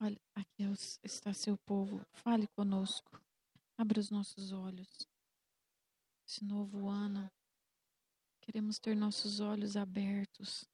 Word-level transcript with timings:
Aqui 0.00 0.62
é 0.62 0.72
está 1.02 1.34
seu 1.34 1.58
povo. 1.58 2.06
Fale 2.12 2.46
conosco. 2.48 3.20
Abra 3.76 3.98
os 3.98 4.10
nossos 4.10 4.52
olhos. 4.52 5.08
Esse 6.24 6.44
novo 6.44 6.88
ano, 6.88 7.28
queremos 8.40 8.78
ter 8.78 8.94
nossos 8.94 9.40
olhos 9.40 9.76
abertos. 9.76 10.64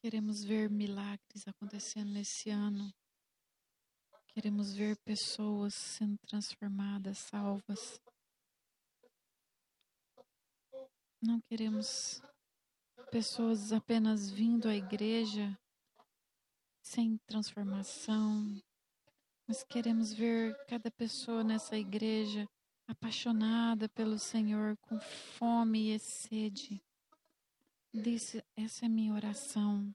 Queremos 0.00 0.42
ver 0.42 0.68
milagres 0.70 1.46
acontecendo 1.46 2.10
nesse 2.10 2.50
ano. 2.50 2.92
Queremos 4.28 4.72
ver 4.74 4.96
pessoas 5.04 5.74
sendo 5.74 6.16
transformadas, 6.26 7.18
salvas. 7.18 8.00
Não 11.22 11.40
queremos 11.42 12.22
pessoas 13.10 13.72
apenas 13.72 14.30
vindo 14.30 14.68
à 14.68 14.74
igreja 14.74 15.58
sem 16.80 17.18
transformação, 17.26 18.62
mas 19.48 19.64
queremos 19.64 20.12
ver 20.12 20.56
cada 20.66 20.90
pessoa 20.92 21.42
nessa 21.42 21.76
igreja 21.76 22.48
apaixonada 22.86 23.88
pelo 23.88 24.16
Senhor, 24.16 24.76
com 24.78 25.00
fome 25.00 25.92
e 25.92 25.98
sede. 25.98 26.80
Disse, 27.92 28.44
essa 28.56 28.86
é 28.86 28.88
minha 28.88 29.12
oração. 29.12 29.92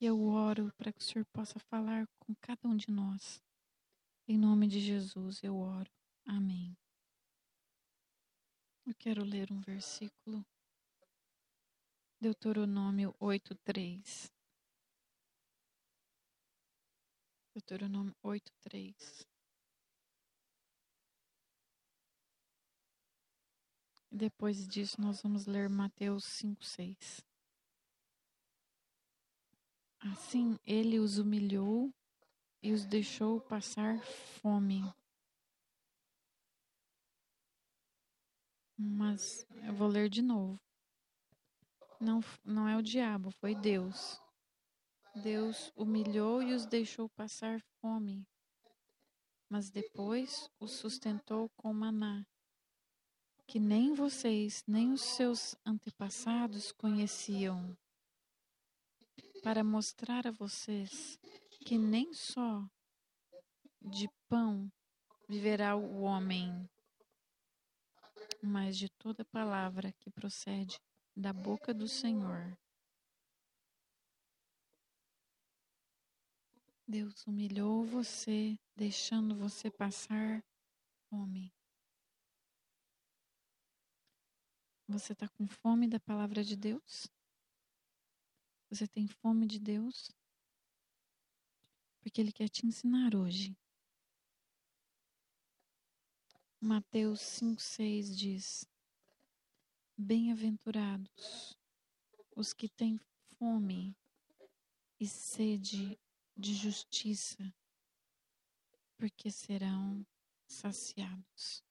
Eu 0.00 0.22
oro 0.22 0.72
para 0.76 0.92
que 0.92 1.00
o 1.00 1.04
Senhor 1.04 1.24
possa 1.32 1.58
falar 1.58 2.06
com 2.20 2.34
cada 2.40 2.68
um 2.68 2.76
de 2.76 2.90
nós. 2.90 3.42
Em 4.28 4.38
nome 4.38 4.68
de 4.68 4.78
Jesus 4.78 5.42
eu 5.42 5.56
oro. 5.56 5.90
Amém. 6.24 6.76
Eu 8.86 8.94
quero 8.94 9.24
ler 9.24 9.50
um 9.52 9.60
versículo. 9.60 10.44
Deuteronômio 12.22 13.12
8:3. 13.18 14.30
Deuteronômio 17.52 18.14
8:3. 18.22 19.26
Depois 24.08 24.68
disso, 24.68 25.00
nós 25.00 25.20
vamos 25.20 25.46
ler 25.46 25.68
Mateus 25.68 26.22
5:6. 26.22 27.26
Assim, 29.98 30.56
ele 30.64 31.00
os 31.00 31.18
humilhou 31.18 31.92
e 32.62 32.72
os 32.72 32.84
deixou 32.84 33.40
passar 33.40 34.00
fome. 34.40 34.84
Mas 38.78 39.44
eu 39.66 39.74
vou 39.74 39.88
ler 39.88 40.08
de 40.08 40.22
novo. 40.22 40.60
Não, 42.02 42.20
não 42.44 42.68
é 42.68 42.76
o 42.76 42.82
diabo, 42.82 43.30
foi 43.30 43.54
Deus. 43.54 44.20
Deus 45.14 45.70
humilhou 45.76 46.42
e 46.42 46.52
os 46.52 46.66
deixou 46.66 47.08
passar 47.10 47.60
fome, 47.80 48.26
mas 49.48 49.70
depois 49.70 50.50
os 50.58 50.72
sustentou 50.72 51.48
com 51.50 51.72
maná, 51.72 52.26
que 53.46 53.60
nem 53.60 53.94
vocês 53.94 54.64
nem 54.66 54.92
os 54.92 55.00
seus 55.00 55.54
antepassados 55.64 56.72
conheciam, 56.72 57.78
para 59.44 59.62
mostrar 59.62 60.26
a 60.26 60.32
vocês 60.32 61.16
que 61.64 61.78
nem 61.78 62.12
só 62.12 62.68
de 63.80 64.08
pão 64.28 64.68
viverá 65.28 65.76
o 65.76 66.00
homem, 66.00 66.68
mas 68.42 68.76
de 68.76 68.88
toda 68.88 69.24
palavra 69.26 69.92
que 70.00 70.10
procede 70.10 70.80
da 71.16 71.32
boca 71.32 71.72
do 71.74 71.86
Senhor. 71.86 72.56
Deus 76.86 77.26
humilhou 77.26 77.84
você, 77.84 78.58
deixando 78.76 79.34
você 79.34 79.70
passar 79.70 80.44
fome. 81.08 81.52
Você 84.88 85.12
está 85.12 85.28
com 85.28 85.46
fome 85.46 85.88
da 85.88 85.98
palavra 86.00 86.44
de 86.44 86.56
Deus? 86.56 87.08
Você 88.68 88.86
tem 88.86 89.06
fome 89.06 89.46
de 89.46 89.58
Deus? 89.58 90.10
Porque 92.00 92.20
Ele 92.20 92.32
quer 92.32 92.48
te 92.48 92.66
ensinar 92.66 93.14
hoje. 93.14 93.56
Mateus 96.60 97.20
5,6 97.20 98.14
diz: 98.14 98.71
Bem-aventurados 100.04 101.56
os 102.34 102.52
que 102.52 102.68
têm 102.68 102.98
fome 103.38 103.96
e 104.98 105.06
sede 105.06 105.96
de 106.36 106.54
justiça, 106.54 107.54
porque 108.96 109.30
serão 109.30 110.04
saciados. 110.44 111.62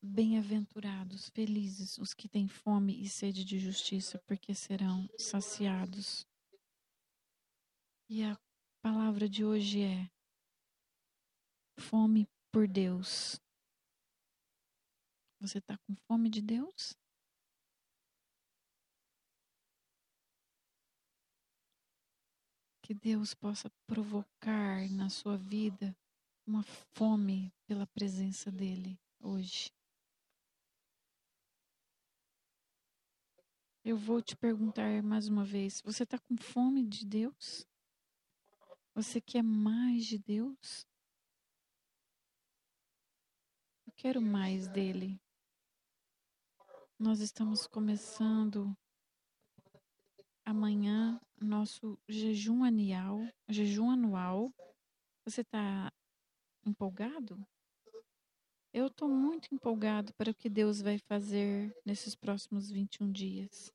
Bem-aventurados, 0.00 1.28
felizes 1.30 1.98
os 1.98 2.14
que 2.14 2.28
têm 2.28 2.46
fome 2.46 3.02
e 3.02 3.08
sede 3.08 3.44
de 3.44 3.58
justiça, 3.58 4.20
porque 4.20 4.54
serão 4.54 5.10
saciados. 5.18 6.24
E 8.08 8.22
a 8.22 8.38
palavra 8.80 9.28
de 9.28 9.44
hoje 9.44 9.82
é 9.82 10.08
fome 11.76 12.28
por 12.56 12.66
Deus. 12.66 13.38
Você 15.38 15.58
está 15.58 15.76
com 15.76 15.94
fome 16.08 16.30
de 16.30 16.40
Deus? 16.40 16.96
Que 22.80 22.94
Deus 22.94 23.34
possa 23.34 23.68
provocar 23.86 24.90
na 24.90 25.10
sua 25.10 25.36
vida 25.36 25.94
uma 26.46 26.62
fome 26.96 27.52
pela 27.66 27.86
presença 27.88 28.50
dEle 28.50 28.98
hoje. 29.20 29.70
Eu 33.84 33.98
vou 33.98 34.22
te 34.22 34.34
perguntar 34.34 35.02
mais 35.02 35.28
uma 35.28 35.44
vez: 35.44 35.82
você 35.82 36.04
está 36.04 36.18
com 36.18 36.38
fome 36.38 36.82
de 36.86 37.04
Deus? 37.04 37.66
Você 38.94 39.20
quer 39.20 39.42
mais 39.42 40.06
de 40.06 40.16
Deus? 40.16 40.86
Quero 43.96 44.20
mais 44.20 44.68
dele. 44.68 45.18
Nós 46.98 47.20
estamos 47.20 47.66
começando 47.66 48.76
amanhã 50.44 51.18
nosso 51.40 51.98
jejum 52.06 52.62
anual, 52.62 53.26
jejum 53.48 53.90
anual. 53.90 54.52
Você 55.24 55.40
está 55.40 55.90
empolgado? 56.64 57.42
Eu 58.72 58.88
estou 58.88 59.08
muito 59.08 59.54
empolgado 59.54 60.12
para 60.14 60.30
o 60.30 60.34
que 60.34 60.50
Deus 60.50 60.82
vai 60.82 60.98
fazer 60.98 61.74
nesses 61.84 62.14
próximos 62.14 62.70
21 62.70 63.10
dias. 63.10 63.72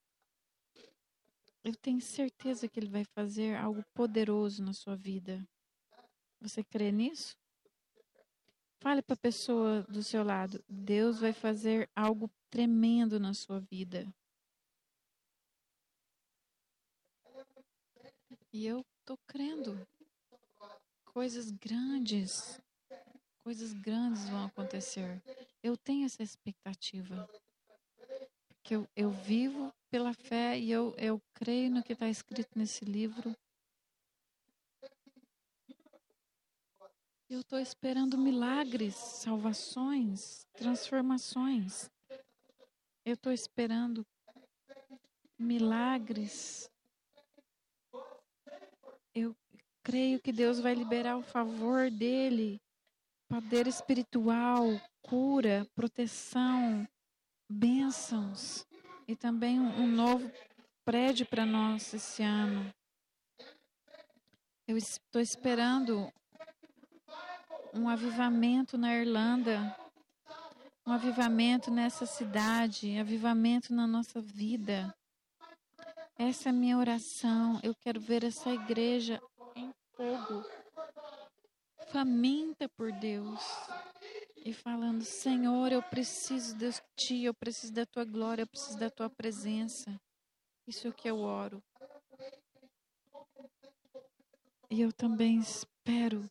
Eu 1.64 1.76
tenho 1.76 2.00
certeza 2.00 2.68
que 2.68 2.80
Ele 2.80 2.90
vai 2.90 3.06
fazer 3.06 3.56
algo 3.56 3.84
poderoso 3.94 4.64
na 4.64 4.74
sua 4.74 4.96
vida. 4.96 5.44
Você 6.40 6.64
crê 6.64 6.92
nisso? 6.92 7.41
Fale 8.82 9.04
para 9.04 9.14
a 9.14 9.18
pessoa 9.18 9.84
do 9.84 10.04
seu 10.04 10.24
lado: 10.24 10.64
Deus 10.68 11.20
vai 11.20 11.32
fazer 11.32 11.88
algo 11.96 12.30
tremendo 12.50 13.20
na 13.20 13.34
sua 13.34 13.60
vida. 13.60 14.12
E 18.52 18.66
eu 18.66 18.84
estou 19.00 19.18
crendo. 19.28 19.88
Coisas 21.06 21.52
grandes, 21.52 22.60
coisas 23.44 23.72
grandes 23.72 24.28
vão 24.30 24.46
acontecer. 24.46 25.22
Eu 25.62 25.78
tenho 25.78 26.06
essa 26.06 26.24
expectativa. 26.24 27.30
Porque 28.48 28.76
eu, 28.76 28.88
eu 28.96 29.12
vivo 29.12 29.72
pela 29.92 30.14
fé 30.14 30.58
e 30.58 30.72
eu, 30.72 30.96
eu 30.98 31.22
creio 31.36 31.70
no 31.70 31.84
que 31.84 31.94
está 31.94 32.10
escrito 32.10 32.58
nesse 32.58 32.84
livro. 32.84 33.36
Eu 37.32 37.40
estou 37.40 37.60
esperando 37.60 38.18
milagres, 38.18 38.94
salvações, 38.94 40.46
transformações. 40.52 41.90
Eu 43.06 43.14
estou 43.14 43.32
esperando 43.32 44.06
milagres. 45.40 46.70
Eu 49.16 49.34
creio 49.82 50.20
que 50.20 50.34
Deus 50.34 50.60
vai 50.60 50.74
liberar 50.74 51.16
o 51.16 51.24
favor 51.24 51.90
dele, 51.90 52.62
poder 53.30 53.66
espiritual, 53.66 54.66
cura, 55.02 55.66
proteção, 55.74 56.86
bênçãos 57.50 58.68
e 59.08 59.16
também 59.16 59.58
um, 59.58 59.88
novo 59.88 60.30
prédio 60.84 61.26
para 61.26 61.46
nós 61.46 61.94
esse 61.94 62.24
ano. 62.24 62.70
Eu 64.68 64.76
estou 64.76 65.22
esperando 65.22 66.12
um 67.74 67.88
avivamento 67.88 68.78
na 68.78 68.96
Irlanda. 68.96 69.76
um 70.86 70.92
avivamento 70.92 71.70
nessa 71.70 72.06
cidade, 72.08 72.98
avivamento 72.98 73.74
na 73.74 73.86
nossa 73.86 74.20
vida. 74.20 74.94
Essa 76.18 76.50
é 76.50 76.52
a 76.52 76.54
minha 76.54 76.78
oração. 76.78 77.60
Eu 77.64 77.76
quero 77.76 78.00
ver 78.00 78.24
essa 78.24 78.50
igreja 78.50 79.22
em 79.56 79.72
fogo, 79.96 80.44
faminta 81.92 82.68
por 82.70 82.92
Deus 82.92 83.40
e 84.44 84.54
falando: 84.54 85.04
Senhor, 85.04 85.72
eu 85.72 85.84
preciso 85.84 86.56
de 86.58 86.72
Ti, 86.96 87.24
eu 87.24 87.34
preciso 87.34 87.74
da 87.74 87.86
Tua 87.86 88.04
glória, 88.04 88.42
eu 88.42 88.48
preciso 88.48 88.78
da 88.78 88.90
Tua 88.90 89.10
presença. 89.10 90.00
Isso 90.68 90.88
é 90.88 90.90
o 90.90 90.94
que 90.94 91.10
eu 91.10 91.20
oro. 91.20 91.62
E 94.70 94.82
eu 94.82 94.92
também 94.92 95.38
espero 95.38 96.30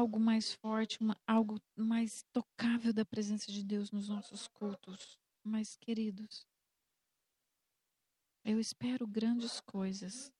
algo 0.00 0.18
mais 0.18 0.54
forte, 0.54 0.98
uma, 1.00 1.16
algo 1.26 1.60
mais 1.76 2.24
tocável 2.32 2.92
da 2.92 3.04
presença 3.04 3.52
de 3.52 3.62
Deus 3.62 3.90
nos 3.90 4.08
nossos 4.08 4.48
cultos, 4.48 5.18
mais 5.44 5.76
queridos. 5.76 6.46
Eu 8.44 8.58
espero 8.58 9.06
grandes 9.06 9.60
coisas. 9.60 10.32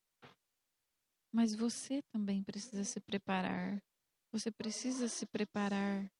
Mas 1.33 1.55
você 1.55 2.03
também 2.11 2.43
precisa 2.43 2.83
se 2.85 2.99
preparar. 3.01 3.83
Você 4.33 4.51
precisa 4.51 5.09
se 5.09 5.27
preparar 5.27 6.11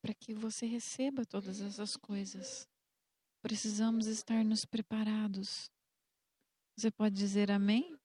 para 0.00 0.14
que 0.14 0.32
você 0.32 0.64
receba 0.64 1.26
todas 1.26 1.60
essas 1.60 1.96
coisas. 1.96 2.68
Precisamos 3.42 4.06
estar 4.06 4.44
nos 4.44 4.64
preparados. 4.64 5.70
Você 6.76 6.90
pode 6.90 7.14
dizer 7.16 7.50
amém? 7.50 7.98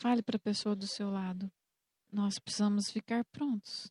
Fale 0.00 0.22
para 0.22 0.36
a 0.36 0.40
pessoa 0.40 0.74
do 0.74 0.86
seu 0.86 1.10
lado. 1.10 1.50
Nós 2.12 2.38
precisamos 2.38 2.90
ficar 2.90 3.24
prontos. 3.24 3.90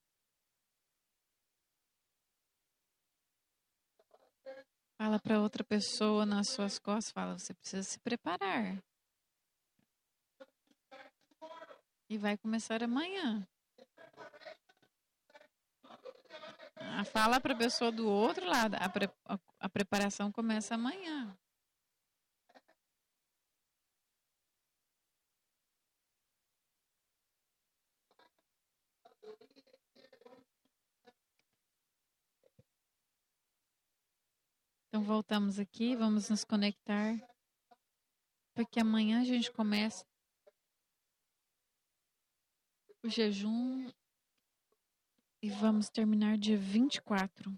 Fala 4.96 5.20
para 5.20 5.42
outra 5.42 5.64
pessoa 5.64 6.24
nas 6.24 6.50
suas 6.50 6.78
costas, 6.78 7.12
fala, 7.12 7.40
você 7.40 7.56
precisa 7.56 7.82
se 7.82 8.00
preparar. 8.00 8.78
E 12.08 12.20
vai 12.20 12.38
começar 12.38 12.84
amanhã. 12.84 13.48
Ah, 16.76 17.04
fala 17.06 17.42
para 17.42 17.54
a 17.54 17.58
pessoa 17.58 17.92
do 17.92 18.08
outro 18.08 18.46
lado, 18.46 18.76
a, 18.76 18.88
pre, 18.88 19.10
a, 19.26 19.40
a 19.62 19.70
preparação 19.70 20.32
começa 20.32 20.76
amanhã. 20.76 21.36
Então 34.92 35.02
voltamos 35.02 35.58
aqui, 35.58 35.96
vamos 35.96 36.30
nos 36.30 36.44
conectar, 36.44 37.16
porque 38.54 38.78
amanhã 38.78 39.22
a 39.22 39.24
gente 39.24 39.50
começa 39.50 40.06
o 43.02 43.08
jejum 43.08 43.90
e 45.42 45.50
vamos 45.50 45.90
terminar 45.90 46.38
dia 46.38 46.58
24. 46.58 47.58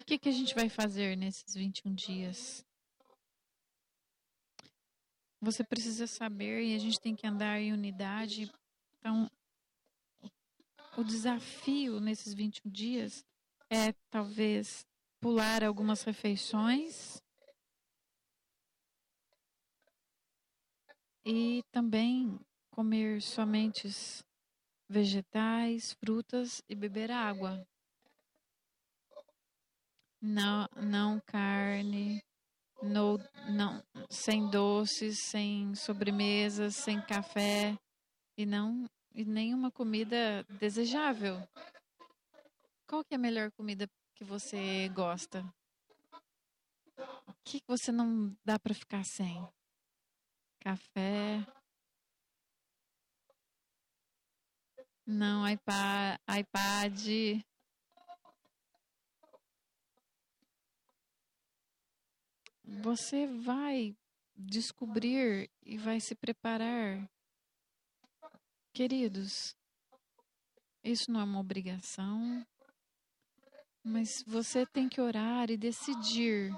O 0.00 0.04
que, 0.04 0.18
que 0.18 0.28
a 0.28 0.32
gente 0.32 0.56
vai 0.56 0.68
fazer 0.68 1.16
nesses 1.16 1.54
21 1.54 1.94
dias? 1.94 2.66
Você 5.44 5.64
precisa 5.64 6.06
saber 6.06 6.62
e 6.62 6.72
a 6.72 6.78
gente 6.78 7.00
tem 7.00 7.16
que 7.16 7.26
andar 7.26 7.58
em 7.60 7.72
unidade. 7.72 8.48
Então, 8.96 9.28
o 10.96 11.02
desafio 11.02 11.98
nesses 11.98 12.32
21 12.32 12.70
dias 12.70 13.26
é 13.68 13.92
talvez 14.08 14.86
pular 15.20 15.64
algumas 15.64 16.04
refeições 16.04 17.20
e 21.24 21.64
também 21.72 22.38
comer 22.70 23.20
somente 23.20 23.88
vegetais, 24.88 25.94
frutas 25.94 26.62
e 26.68 26.76
beber 26.76 27.10
água. 27.10 27.66
Não, 30.20 30.68
não 30.76 31.20
carne, 31.26 32.22
no, 32.82 33.18
não, 33.48 33.82
sem 34.10 34.48
doces, 34.50 35.18
sem 35.30 35.74
sobremesas, 35.74 36.76
sem 36.76 37.00
café 37.00 37.78
e 38.36 38.44
não 38.44 38.84
e 39.14 39.24
nenhuma 39.24 39.70
comida 39.70 40.44
desejável. 40.58 41.36
Qual 42.86 43.04
que 43.04 43.14
é 43.14 43.16
a 43.16 43.20
melhor 43.20 43.50
comida 43.52 43.88
que 44.14 44.24
você 44.24 44.88
gosta? 44.90 45.44
O 47.26 47.32
que 47.44 47.60
você 47.66 47.92
não 47.92 48.36
dá 48.44 48.58
para 48.58 48.74
ficar 48.74 49.04
sem? 49.04 49.46
Café? 50.60 51.46
Não, 55.06 55.48
iPad, 55.48 56.18
iPad 56.38 57.42
você 62.64 63.26
vai 63.26 63.96
descobrir 64.36 65.50
e 65.64 65.76
vai 65.76 66.00
se 66.00 66.14
preparar. 66.14 67.08
Queridos, 68.72 69.54
isso 70.82 71.10
não 71.10 71.20
é 71.20 71.24
uma 71.24 71.40
obrigação, 71.40 72.44
mas 73.84 74.08
você 74.26 74.64
tem 74.66 74.88
que 74.88 75.00
orar 75.00 75.50
e 75.50 75.56
decidir 75.56 76.52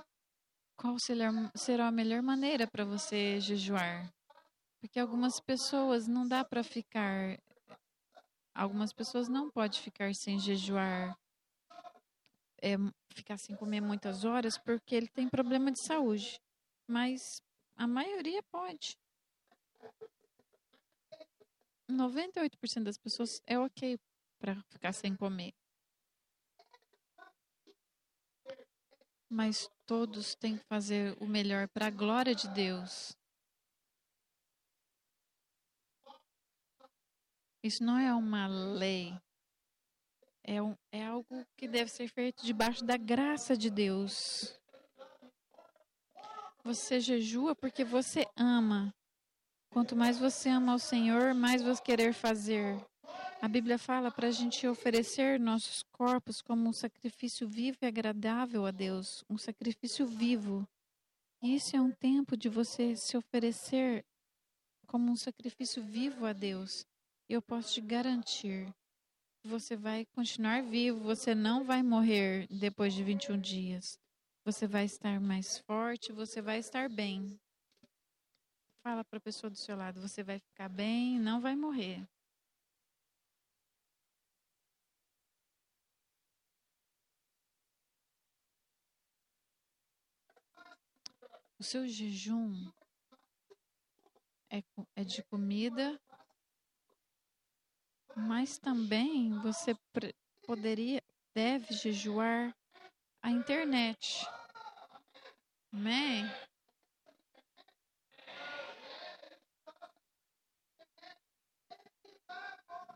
qual 0.77 0.97
será 0.99 1.89
a 1.89 1.93
melhor 1.93 2.23
maneira 2.23 2.67
para 2.67 2.85
você 2.85 3.41
jejuar. 3.41 4.13
Porque 4.81 5.01
algumas 5.01 5.41
pessoas 5.41 6.07
não 6.07 6.29
dá 6.29 6.45
para 6.45 6.63
ficar, 6.63 7.39
algumas 8.55 8.93
pessoas 8.93 9.29
não 9.29 9.51
podem 9.51 9.81
ficar 9.81 10.15
sem 10.15 10.39
jejuar 10.39 11.19
é, 12.65 12.77
ficar 13.11 13.37
sem 13.37 13.55
comer 13.55 13.83
muitas 13.83 14.25
horas 14.25 14.57
porque 14.57 14.95
ele 14.95 15.09
tem 15.09 15.29
problema 15.29 15.71
de 15.71 15.79
saúde. 15.79 16.41
Mas 16.89 17.43
a 17.77 17.87
maioria 17.87 18.43
pode. 18.45 18.99
98% 21.91 22.83
das 22.83 22.97
pessoas 22.97 23.43
é 23.47 23.59
ok 23.59 23.99
para 24.39 24.63
ficar 24.71 24.95
sem 24.95 25.15
comer. 25.15 25.53
Mas 29.29 29.69
todos 29.85 30.35
têm 30.35 30.57
que 30.57 30.65
fazer 30.65 31.15
o 31.21 31.27
melhor 31.27 31.69
para 31.69 31.89
a 31.89 31.91
glória 31.91 32.35
de 32.35 32.49
Deus. 32.49 33.15
Isso 37.63 37.83
não 37.83 37.99
é 37.99 38.15
uma 38.15 38.47
lei 38.47 39.19
é, 40.45 40.61
um, 40.61 40.77
é 40.93 41.05
algo 41.05 41.45
que 41.57 41.67
deve 41.67 41.91
ser 41.91 42.07
feito 42.09 42.45
debaixo 42.45 42.85
da 42.85 42.97
graça 42.97 43.57
de 43.57 43.71
Deus. 43.71 44.55
Você 46.63 47.01
jejua 47.01 47.55
porque 47.57 47.83
você 47.83 48.27
ama. 48.37 48.95
Quanto 49.71 49.97
mais 49.97 50.19
você 50.19 50.51
ama 50.51 50.75
o 50.75 50.79
Senhor, 50.79 51.35
mais 51.35 51.63
você 51.63 51.83
querer 51.83 52.13
fazer. 52.13 52.79
A 53.41 53.49
Bíblia 53.49 53.79
fala 53.79 54.11
para 54.11 54.29
a 54.29 54.31
gente 54.31 54.67
oferecer 54.67 55.41
nossos 55.41 55.83
corpos 55.93 56.41
como 56.41 56.69
um 56.69 56.73
sacrifício 56.73 57.49
vivo 57.49 57.79
e 57.83 57.87
agradável 57.87 58.67
a 58.67 58.71
Deus, 58.71 59.25
um 59.29 59.37
sacrifício 59.37 60.07
vivo. 60.07 60.67
Isso 61.43 61.77
é 61.77 61.81
um 61.81 61.91
tempo 61.91 62.37
de 62.37 62.49
você 62.49 62.97
se 62.97 63.17
oferecer 63.17 64.05
como 64.87 65.11
um 65.11 65.17
sacrifício 65.17 65.83
vivo 65.83 66.25
a 66.25 66.33
Deus. 66.33 66.87
Eu 67.29 67.43
posso 67.43 67.75
te 67.75 67.81
garantir 67.81 68.73
você 69.45 69.77
vai 69.77 70.07
continuar 70.07 70.63
vivo, 70.63 71.01
você 71.01 71.35
não 71.35 71.65
vai 71.65 71.83
morrer 71.83 72.47
depois 72.49 72.95
de 72.95 73.05
21 73.05 73.39
dias. 73.39 73.99
Você 74.45 74.67
vai 74.67 74.87
estar 74.87 75.21
mais 75.21 75.59
forte, 75.59 76.13
você 76.13 76.41
vai 76.41 76.59
estar 76.59 76.89
bem. 76.89 77.39
Fala 78.83 79.05
para 79.05 79.19
a 79.19 79.21
pessoa 79.21 79.51
do 79.51 79.57
seu 79.57 79.77
lado, 79.77 80.01
você 80.01 80.23
vai 80.23 80.39
ficar 80.39 80.69
bem, 80.69 81.19
não 81.19 81.41
vai 81.41 81.55
morrer. 81.55 82.07
O 91.59 91.63
seu 91.63 91.87
jejum 91.87 92.71
é, 94.51 94.63
é 94.97 95.05
de 95.05 95.23
comida 95.25 95.99
mas 98.17 98.59
também 98.59 99.37
você 99.41 99.77
poderia, 100.47 101.03
deve 101.35 101.75
jejuar 101.75 102.55
a 103.23 103.31
internet. 103.31 104.27
Amém? 105.73 106.25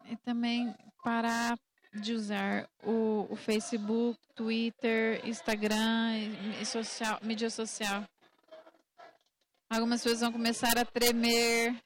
E 0.04 0.16
também 0.18 0.74
parar 1.02 1.58
de 1.92 2.12
usar 2.12 2.68
o, 2.82 3.26
o 3.30 3.36
Facebook, 3.36 4.18
Twitter, 4.34 5.26
Instagram 5.26 6.16
e, 6.16 6.62
e 6.62 6.66
social, 6.66 7.18
mídia 7.22 7.50
social. 7.50 8.04
Algumas 9.70 10.02
pessoas 10.02 10.20
vão 10.20 10.32
começar 10.32 10.78
a 10.78 10.84
tremer 10.84 11.76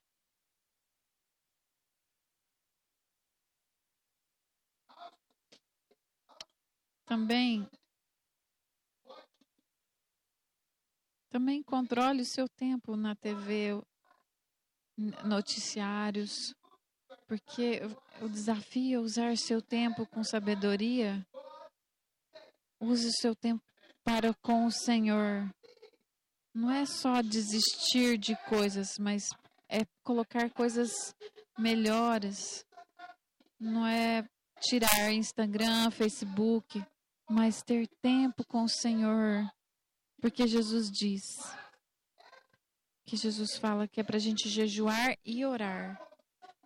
Também 7.12 7.68
também 11.28 11.62
controle 11.62 12.22
o 12.22 12.24
seu 12.24 12.48
tempo 12.48 12.96
na 12.96 13.14
TV, 13.14 13.78
noticiários, 15.22 16.54
porque 17.28 17.82
o 18.22 18.30
desafio 18.30 19.00
é 19.00 19.02
usar 19.02 19.36
seu 19.36 19.60
tempo 19.60 20.06
com 20.06 20.24
sabedoria. 20.24 21.22
Use 22.80 23.08
o 23.08 23.20
seu 23.20 23.36
tempo 23.36 23.62
para 24.02 24.32
com 24.40 24.64
o 24.64 24.72
Senhor. 24.72 25.50
Não 26.54 26.70
é 26.70 26.86
só 26.86 27.20
desistir 27.20 28.16
de 28.16 28.34
coisas, 28.48 28.96
mas 28.98 29.28
é 29.68 29.80
colocar 30.02 30.48
coisas 30.48 30.90
melhores. 31.58 32.64
Não 33.60 33.86
é 33.86 34.26
tirar 34.62 35.12
Instagram, 35.12 35.90
Facebook, 35.90 36.82
mas 37.32 37.62
ter 37.62 37.88
tempo 38.02 38.44
com 38.46 38.64
o 38.64 38.68
Senhor. 38.68 39.50
Porque 40.20 40.46
Jesus 40.46 40.90
diz 40.90 41.38
que 43.06 43.16
Jesus 43.16 43.56
fala 43.56 43.88
que 43.88 44.00
é 44.00 44.04
para 44.04 44.16
a 44.16 44.20
gente 44.20 44.50
jejuar 44.50 45.16
e 45.24 45.44
orar. 45.44 45.98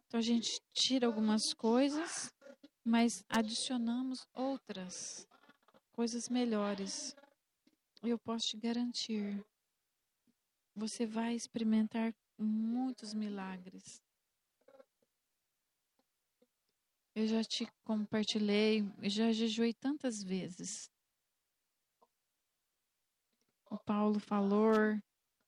Então 0.06 0.18
a 0.18 0.22
gente 0.22 0.60
tira 0.72 1.06
algumas 1.06 1.54
coisas, 1.54 2.32
mas 2.84 3.24
adicionamos 3.28 4.26
outras 4.34 5.26
coisas 5.92 6.28
melhores. 6.28 7.14
Eu 8.02 8.18
posso 8.18 8.48
te 8.48 8.56
garantir, 8.56 9.42
você 10.74 11.06
vai 11.06 11.34
experimentar 11.34 12.12
muitos 12.36 13.14
milagres. 13.14 14.02
Eu 17.16 17.26
já 17.26 17.42
te 17.42 17.66
compartilhei, 17.82 18.84
já 19.04 19.32
jejuei 19.32 19.72
tantas 19.72 20.22
vezes. 20.22 20.90
O 23.70 23.78
Paulo 23.78 24.20
falou 24.20 24.74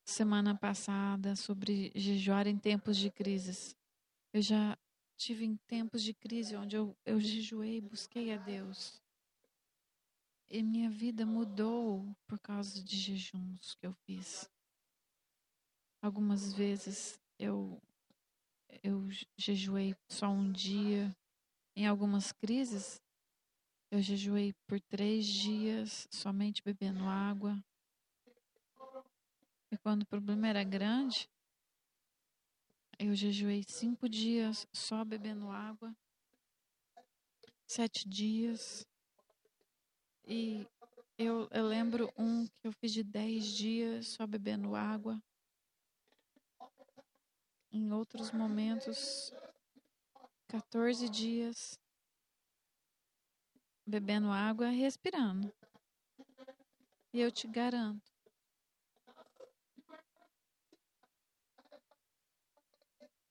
semana 0.03 0.57
passada 0.57 1.37
sobre 1.37 1.93
jejuar 1.95 2.47
em 2.47 2.59
tempos 2.59 2.97
de 2.97 3.11
crises. 3.11 3.77
Eu 4.33 4.41
já 4.41 4.79
tive 5.19 5.45
em 5.45 5.59
tempos 5.67 6.03
de 6.03 6.15
crise 6.15 6.57
onde 6.57 6.75
eu, 6.75 6.97
eu 7.05 7.21
jejuei, 7.21 7.83
busquei 7.83 8.33
a 8.33 8.39
Deus. 8.39 8.99
E 10.49 10.63
minha 10.63 10.89
vida 10.89 11.27
mudou 11.27 12.17
por 12.27 12.39
causa 12.39 12.83
de 12.83 12.97
jejuns 12.97 13.75
que 13.75 13.87
eu 13.87 13.93
fiz. 14.07 14.51
Algumas 16.01 16.51
vezes 16.51 17.21
eu 17.39 17.79
eu 18.83 19.07
jejuei 19.37 19.95
só 20.09 20.31
um 20.31 20.51
dia. 20.51 21.15
Em 21.79 21.87
algumas 21.87 22.33
crises, 22.33 23.01
eu 23.89 24.03
jejuei 24.03 24.53
por 24.67 24.81
três 24.81 25.25
dias, 25.25 26.09
somente 26.11 26.61
bebendo 26.61 27.05
água. 27.05 27.57
E 29.71 29.79
quando 29.79 30.03
o 30.03 30.07
problema 30.07 30.49
era 30.49 30.65
grande, 30.65 31.31
eu 32.99 33.15
jejuei 33.15 33.63
cinco 33.65 34.09
dias 34.09 34.67
só 34.73 35.05
bebendo 35.05 35.53
água, 35.53 35.97
sete 37.65 38.09
dias. 38.09 38.85
E 40.27 40.67
eu, 41.17 41.47
eu 41.53 41.65
lembro 41.65 42.13
um 42.19 42.45
que 42.45 42.67
eu 42.67 42.73
fiz 42.73 42.93
de 42.93 43.05
dez 43.05 43.47
dias 43.55 44.09
só 44.09 44.27
bebendo 44.27 44.75
água. 44.75 45.23
Em 47.71 47.93
outros 47.93 48.33
momentos, 48.33 49.33
14 50.49 51.09
dias 51.09 51.79
bebendo 53.87 54.31
água 54.31 54.69
respirando. 54.69 55.53
E 57.13 57.21
eu 57.21 57.31
te 57.31 57.47
garanto, 57.47 58.09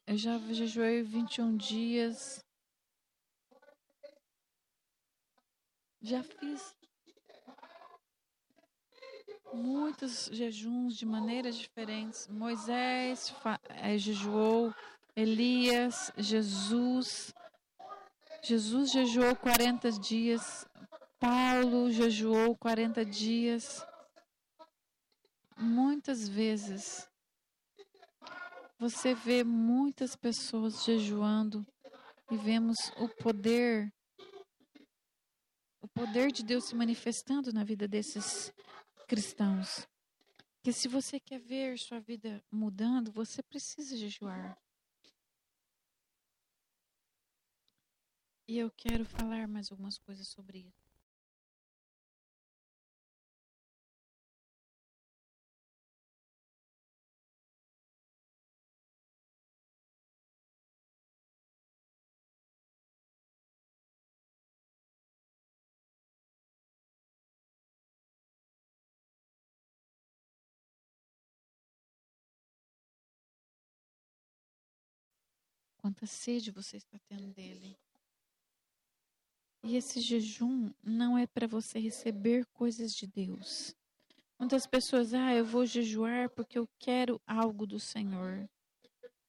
Eu 0.10 0.16
já 0.16 0.38
jejuei 0.54 1.04
21 1.04 1.58
dias. 1.58 2.42
Já 6.02 6.24
fiz 6.24 6.74
muitos 9.54 10.30
jejuns 10.32 10.96
de 10.96 11.06
maneiras 11.06 11.58
diferentes. 11.58 12.26
Moisés 12.30 13.36
é, 13.68 13.98
jejuou, 13.98 14.74
Elias, 15.18 16.12
Jesus. 16.16 17.34
Jesus 18.44 18.92
jejuou 18.92 19.36
40 19.36 19.92
dias. 19.94 20.64
Paulo 21.20 21.92
jejuou 21.92 22.56
40 22.56 23.04
dias. 23.04 23.84
Muitas 25.58 26.30
vezes 26.30 27.10
você 28.78 29.16
vê 29.16 29.44
muitas 29.44 30.16
pessoas 30.16 30.86
jejuando 30.86 31.66
e 32.30 32.38
vemos 32.38 32.78
o 32.98 33.10
poder, 33.10 33.92
o 35.82 35.88
poder 35.88 36.32
de 36.32 36.44
Deus 36.44 36.66
se 36.66 36.76
manifestando 36.76 37.52
na 37.52 37.64
vida 37.64 37.88
desses 37.88 38.54
cristãos. 39.08 39.88
Que 40.62 40.72
se 40.72 40.88
você 40.88 41.20
quer 41.20 41.40
ver 41.40 41.80
sua 41.80 42.00
vida 42.00 42.40
mudando, 42.52 43.12
você 43.12 43.42
precisa 43.42 43.98
jejuar. 43.98 44.56
E 48.48 48.58
eu 48.58 48.72
quero 48.72 49.06
falar 49.06 49.48
mais 49.48 49.72
algumas 49.72 50.00
coisas 50.00 50.28
sobre 50.28 50.58
isso. 50.58 50.88
quanta 75.88 76.06
sede 76.06 76.52
você 76.52 76.76
está 76.76 77.00
tendo 77.08 77.34
dele. 77.34 77.78
E 79.68 79.76
esse 79.76 80.00
jejum 80.00 80.72
não 80.82 81.18
é 81.18 81.28
para 81.28 81.46
você 81.46 81.78
receber 81.78 82.46
coisas 82.54 82.96
de 82.96 83.06
Deus. 83.06 83.76
Muitas 84.40 84.66
pessoas, 84.66 85.14
ah, 85.14 85.36
eu 85.36 85.44
vou 85.44 85.66
jejuar 85.66 86.30
porque 86.30 86.58
eu 86.58 86.70
quero 86.80 87.22
algo 87.28 87.68
do 87.68 87.78
Senhor. 87.78 88.50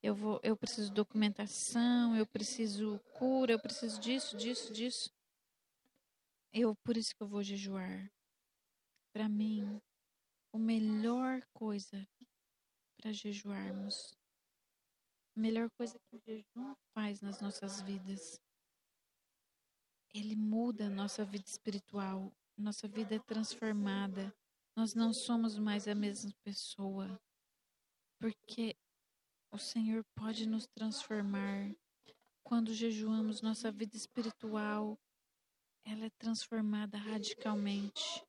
Eu 0.00 0.14
vou, 0.14 0.38
eu 0.44 0.56
preciso 0.56 0.92
documentação, 0.92 2.14
eu 2.14 2.24
preciso 2.24 3.00
cura, 3.14 3.50
eu 3.50 3.58
preciso 3.58 4.00
disso, 4.00 4.36
disso, 4.36 4.72
disso. 4.72 5.10
Eu 6.52 6.76
por 6.84 6.96
isso 6.96 7.16
que 7.16 7.22
eu 7.24 7.26
vou 7.26 7.42
jejuar. 7.42 8.08
Para 9.12 9.28
mim, 9.28 9.82
a 10.52 10.58
melhor 10.58 11.42
coisa 11.52 12.06
para 12.96 13.12
jejuarmos 13.12 14.16
a 15.36 15.40
melhor 15.40 15.68
coisa 15.70 15.98
que 15.98 16.16
o 16.16 16.20
jejum 16.20 16.76
faz 16.94 17.20
nas 17.20 17.40
nossas 17.40 17.80
vidas. 17.80 18.40
Ele 20.14 20.34
muda 20.34 20.86
a 20.86 20.90
nossa 20.90 21.24
vida 21.24 21.44
espiritual, 21.46 22.32
nossa 22.56 22.88
vida 22.88 23.14
é 23.14 23.18
transformada. 23.18 24.34
Nós 24.74 24.94
não 24.94 25.12
somos 25.12 25.58
mais 25.58 25.86
a 25.88 25.94
mesma 25.94 26.32
pessoa, 26.42 27.20
porque 28.18 28.76
o 29.50 29.58
Senhor 29.58 30.04
pode 30.14 30.46
nos 30.46 30.66
transformar. 30.66 31.74
Quando 32.42 32.72
jejuamos, 32.72 33.42
nossa 33.42 33.70
vida 33.70 33.96
espiritual 33.96 34.98
ela 35.84 36.04
é 36.04 36.10
transformada 36.10 36.98
radicalmente. 36.98 38.22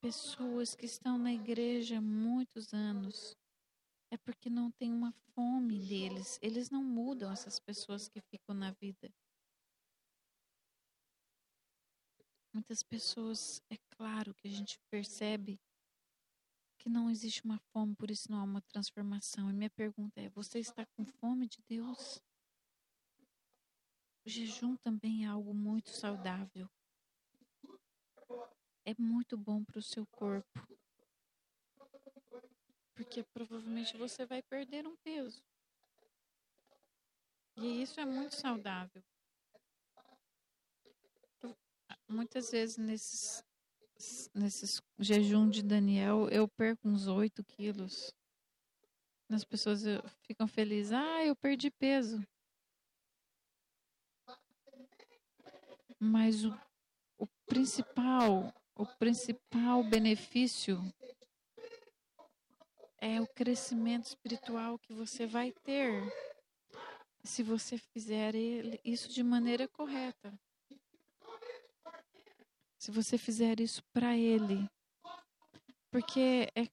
Pessoas 0.00 0.74
que 0.74 0.86
estão 0.86 1.18
na 1.18 1.32
igreja 1.32 1.98
há 1.98 2.00
muitos 2.00 2.72
anos 2.72 3.36
é 4.10 4.16
porque 4.16 4.48
não 4.48 4.70
tem 4.70 4.92
uma 4.92 5.12
fome 5.34 5.78
deles. 5.78 6.38
Eles 6.42 6.70
não 6.70 6.82
mudam 6.82 7.32
essas 7.32 7.58
pessoas 7.58 8.08
que 8.08 8.20
ficam 8.20 8.54
na 8.54 8.70
vida. 8.72 9.12
Muitas 12.52 12.82
pessoas, 12.82 13.60
é 13.68 13.76
claro 13.96 14.32
que 14.34 14.46
a 14.46 14.50
gente 14.50 14.78
percebe 14.88 15.58
que 16.78 16.88
não 16.88 17.10
existe 17.10 17.42
uma 17.44 17.58
fome, 17.72 17.96
por 17.96 18.10
isso 18.10 18.30
não 18.30 18.38
há 18.38 18.44
uma 18.44 18.60
transformação. 18.60 19.50
E 19.50 19.52
minha 19.52 19.70
pergunta 19.70 20.20
é: 20.20 20.28
você 20.28 20.60
está 20.60 20.86
com 20.86 21.04
fome 21.04 21.48
de 21.48 21.58
Deus? 21.68 22.22
O 24.24 24.28
jejum 24.30 24.76
também 24.76 25.24
é 25.24 25.28
algo 25.28 25.52
muito 25.52 25.90
saudável. 25.90 26.70
É 28.84 28.94
muito 28.98 29.36
bom 29.36 29.64
para 29.64 29.78
o 29.78 29.82
seu 29.82 30.06
corpo. 30.06 30.60
Porque 32.94 33.22
provavelmente 33.22 33.96
você 33.96 34.24
vai 34.24 34.42
perder 34.42 34.86
um 34.86 34.96
peso. 34.96 35.42
E 37.56 37.82
isso 37.82 38.00
é 38.00 38.04
muito 38.04 38.34
saudável. 38.34 39.02
Muitas 42.08 42.50
vezes 42.50 42.76
nesses 42.76 43.44
nesses 44.34 44.82
jejum 44.98 45.48
de 45.48 45.62
Daniel, 45.62 46.28
eu 46.28 46.48
perco 46.48 46.88
uns 46.88 47.06
8 47.06 47.44
quilos. 47.44 48.12
As 49.30 49.44
pessoas 49.44 49.82
ficam 50.26 50.46
felizes. 50.46 50.92
Ah, 50.92 51.24
eu 51.24 51.34
perdi 51.34 51.70
peso. 51.70 52.22
Mas 55.98 56.44
o, 56.44 56.54
o 57.18 57.26
principal, 57.46 58.52
o 58.76 58.86
principal 58.86 59.82
benefício 59.82 60.82
é 63.04 63.20
o 63.20 63.26
crescimento 63.26 64.06
espiritual 64.06 64.78
que 64.78 64.94
você 64.94 65.26
vai 65.26 65.52
ter 65.62 66.02
se 67.22 67.42
você 67.42 67.76
fizer 67.76 68.34
isso 68.82 69.08
de 69.10 69.22
maneira 69.22 69.68
correta 69.68 70.32
se 72.84 72.90
você 72.90 73.16
fizer 73.16 73.60
isso 73.60 73.82
para 73.94 74.14
Ele. 74.14 74.68
Porque 75.90 76.52
é, 76.54 76.68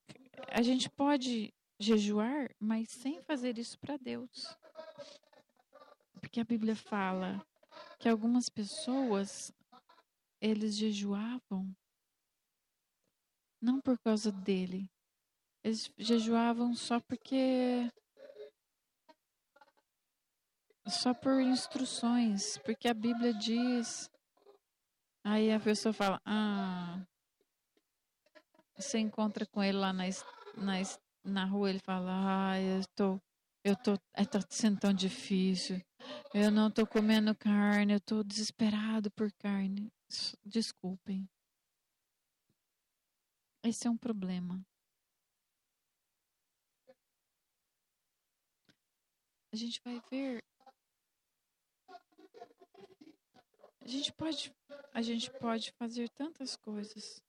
a 0.50 0.62
gente 0.62 0.90
pode 0.90 1.54
jejuar, 1.80 2.54
mas 2.60 2.90
sem 2.92 3.22
fazer 3.22 3.58
isso 3.58 3.80
para 3.80 3.96
Deus. 3.96 4.46
Porque 6.20 6.42
a 6.42 6.44
Bíblia 6.44 6.76
fala 6.76 7.42
que 7.98 8.10
algumas 8.10 8.50
pessoas 8.50 9.54
eles 10.42 10.76
jejuavam 10.76 11.74
não 13.62 13.80
por 13.80 13.98
causa 14.00 14.34
dele. 14.34 14.92
Eles 15.64 15.92
jejuavam 15.98 16.74
só 16.74 17.00
porque 17.00 17.90
só 20.88 21.14
por 21.14 21.40
instruções, 21.40 22.58
porque 22.60 22.88
a 22.88 22.94
Bíblia 22.94 23.34
diz 23.34 24.10
Aí 25.24 25.52
a 25.52 25.60
pessoa 25.60 25.94
fala, 25.94 26.20
ah, 26.26 27.00
você 28.76 28.98
encontra 28.98 29.46
com 29.46 29.64
ele 29.64 29.78
lá 29.78 29.94
na, 29.94 30.06
na, 30.58 30.74
na 31.24 31.46
rua, 31.46 31.70
ele 31.70 31.80
fala, 31.80 32.52
ah, 32.52 32.60
eu 32.60 32.84
tô, 32.96 33.22
eu 33.64 33.76
tô, 33.76 33.94
é, 34.16 34.26
tá 34.26 34.40
sendo 34.50 34.80
tão 34.80 34.92
difícil, 34.92 35.80
eu 36.34 36.50
não 36.50 36.72
tô 36.72 36.88
comendo 36.88 37.36
carne, 37.36 37.94
eu 37.94 38.00
tô 38.02 38.24
desesperado 38.24 39.12
por 39.12 39.32
carne. 39.34 39.92
Desculpem. 40.44 41.30
Esse 43.64 43.88
é 43.88 43.92
um 43.92 43.98
problema. 43.98 44.60
A 49.52 49.56
gente 49.56 49.82
vai 49.84 50.02
ver 50.10 50.42
A 53.84 53.88
gente 53.88 54.14
pode, 54.14 54.54
a 54.94 55.02
gente 55.02 55.32
pode 55.32 55.72
fazer 55.72 56.08
tantas 56.10 56.56
coisas. 56.56 57.22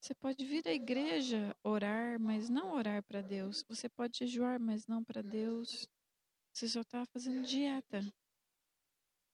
Você 0.00 0.14
pode 0.14 0.44
vir 0.44 0.66
à 0.66 0.72
igreja 0.72 1.54
orar, 1.62 2.18
mas 2.18 2.48
não 2.48 2.72
orar 2.72 3.02
para 3.02 3.20
Deus. 3.20 3.62
Você 3.68 3.88
pode 3.88 4.18
jejuar, 4.18 4.58
mas 4.58 4.86
não 4.86 5.04
para 5.04 5.22
Deus. 5.22 5.86
Você 6.52 6.66
só 6.66 6.80
está 6.80 7.04
fazendo 7.06 7.46
dieta. 7.46 8.00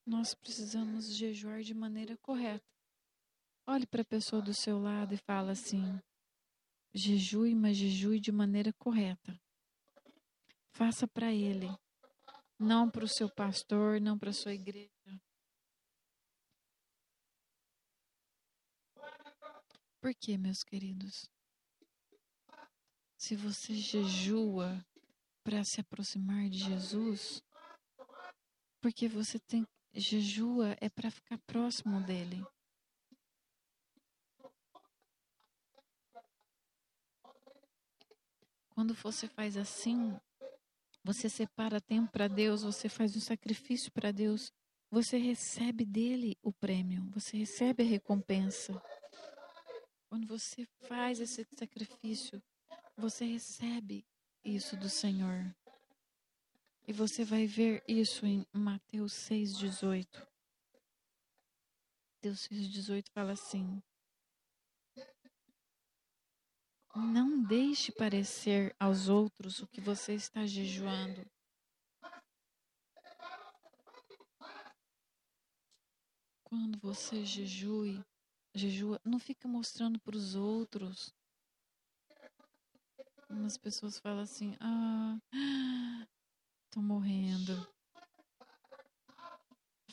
Nós 0.05 0.35
precisamos 0.35 1.15
jejuar 1.15 1.61
de 1.61 1.73
maneira 1.73 2.17
correta. 2.17 2.65
Olhe 3.65 3.87
para 3.87 4.01
a 4.01 4.05
pessoa 4.05 4.41
do 4.41 4.53
seu 4.53 4.77
lado 4.77 5.13
e 5.13 5.17
fala 5.17 5.53
assim: 5.53 5.99
jejue, 6.93 7.55
mas 7.55 7.77
jejue 7.77 8.19
de 8.19 8.31
maneira 8.31 8.73
correta. 8.73 9.39
Faça 10.71 11.07
para 11.07 11.31
ele, 11.31 11.69
não 12.59 12.89
para 12.89 13.05
o 13.05 13.07
seu 13.07 13.29
pastor, 13.29 13.99
não 13.99 14.17
para 14.17 14.29
a 14.29 14.33
sua 14.33 14.53
igreja. 14.53 14.91
Por 19.99 20.13
quê, 20.13 20.37
meus 20.37 20.63
queridos? 20.63 21.29
Se 23.17 23.35
você 23.35 23.73
jejua 23.73 24.85
para 25.43 25.63
se 25.63 25.81
aproximar 25.81 26.49
de 26.49 26.59
Jesus, 26.59 27.41
porque 28.81 29.07
você 29.07 29.39
tem 29.39 29.65
jejua 29.95 30.75
é 30.79 30.89
para 30.89 31.09
ficar 31.09 31.39
próximo 31.39 32.01
dele. 32.01 32.45
Quando 38.69 38.93
você 38.93 39.27
faz 39.27 39.55
assim, 39.55 40.19
você 41.05 41.29
separa 41.29 41.79
tempo 41.79 42.11
para 42.11 42.27
Deus, 42.27 42.63
você 42.63 42.89
faz 42.89 43.15
um 43.15 43.19
sacrifício 43.19 43.91
para 43.91 44.11
Deus, 44.11 44.51
você 44.89 45.19
recebe 45.19 45.85
dele 45.85 46.35
o 46.41 46.51
prêmio, 46.51 47.07
você 47.11 47.37
recebe 47.37 47.83
a 47.83 47.85
recompensa. 47.85 48.73
Quando 50.09 50.25
você 50.25 50.65
faz 50.87 51.19
esse 51.19 51.45
sacrifício, 51.55 52.41
você 52.97 53.23
recebe 53.23 54.03
isso 54.43 54.75
do 54.75 54.89
Senhor. 54.89 55.55
E 56.87 56.91
você 56.91 57.23
vai 57.23 57.45
ver 57.45 57.83
isso 57.87 58.25
em 58.25 58.43
Mateus 58.51 59.13
6,18. 59.29 60.07
Mateus 62.15 62.47
6,18 62.47 63.05
fala 63.13 63.33
assim: 63.33 63.79
Não 66.95 67.43
deixe 67.43 67.91
parecer 67.91 68.73
aos 68.79 69.09
outros 69.09 69.59
o 69.59 69.67
que 69.67 69.81
você 69.81 70.13
está 70.13 70.45
jejuando. 70.45 71.29
Quando 76.41 76.79
você 76.79 77.25
jejue, 77.25 78.01
jejua, 78.53 79.01
não 79.03 79.19
fica 79.19 79.45
mostrando 79.45 79.99
para 79.99 80.15
os 80.15 80.35
outros. 80.35 81.13
Umas 83.29 83.57
pessoas 83.57 83.99
falam 83.99 84.23
assim: 84.23 84.55
ah, 84.61 85.17
tô 86.71 86.81
morrendo. 86.81 87.67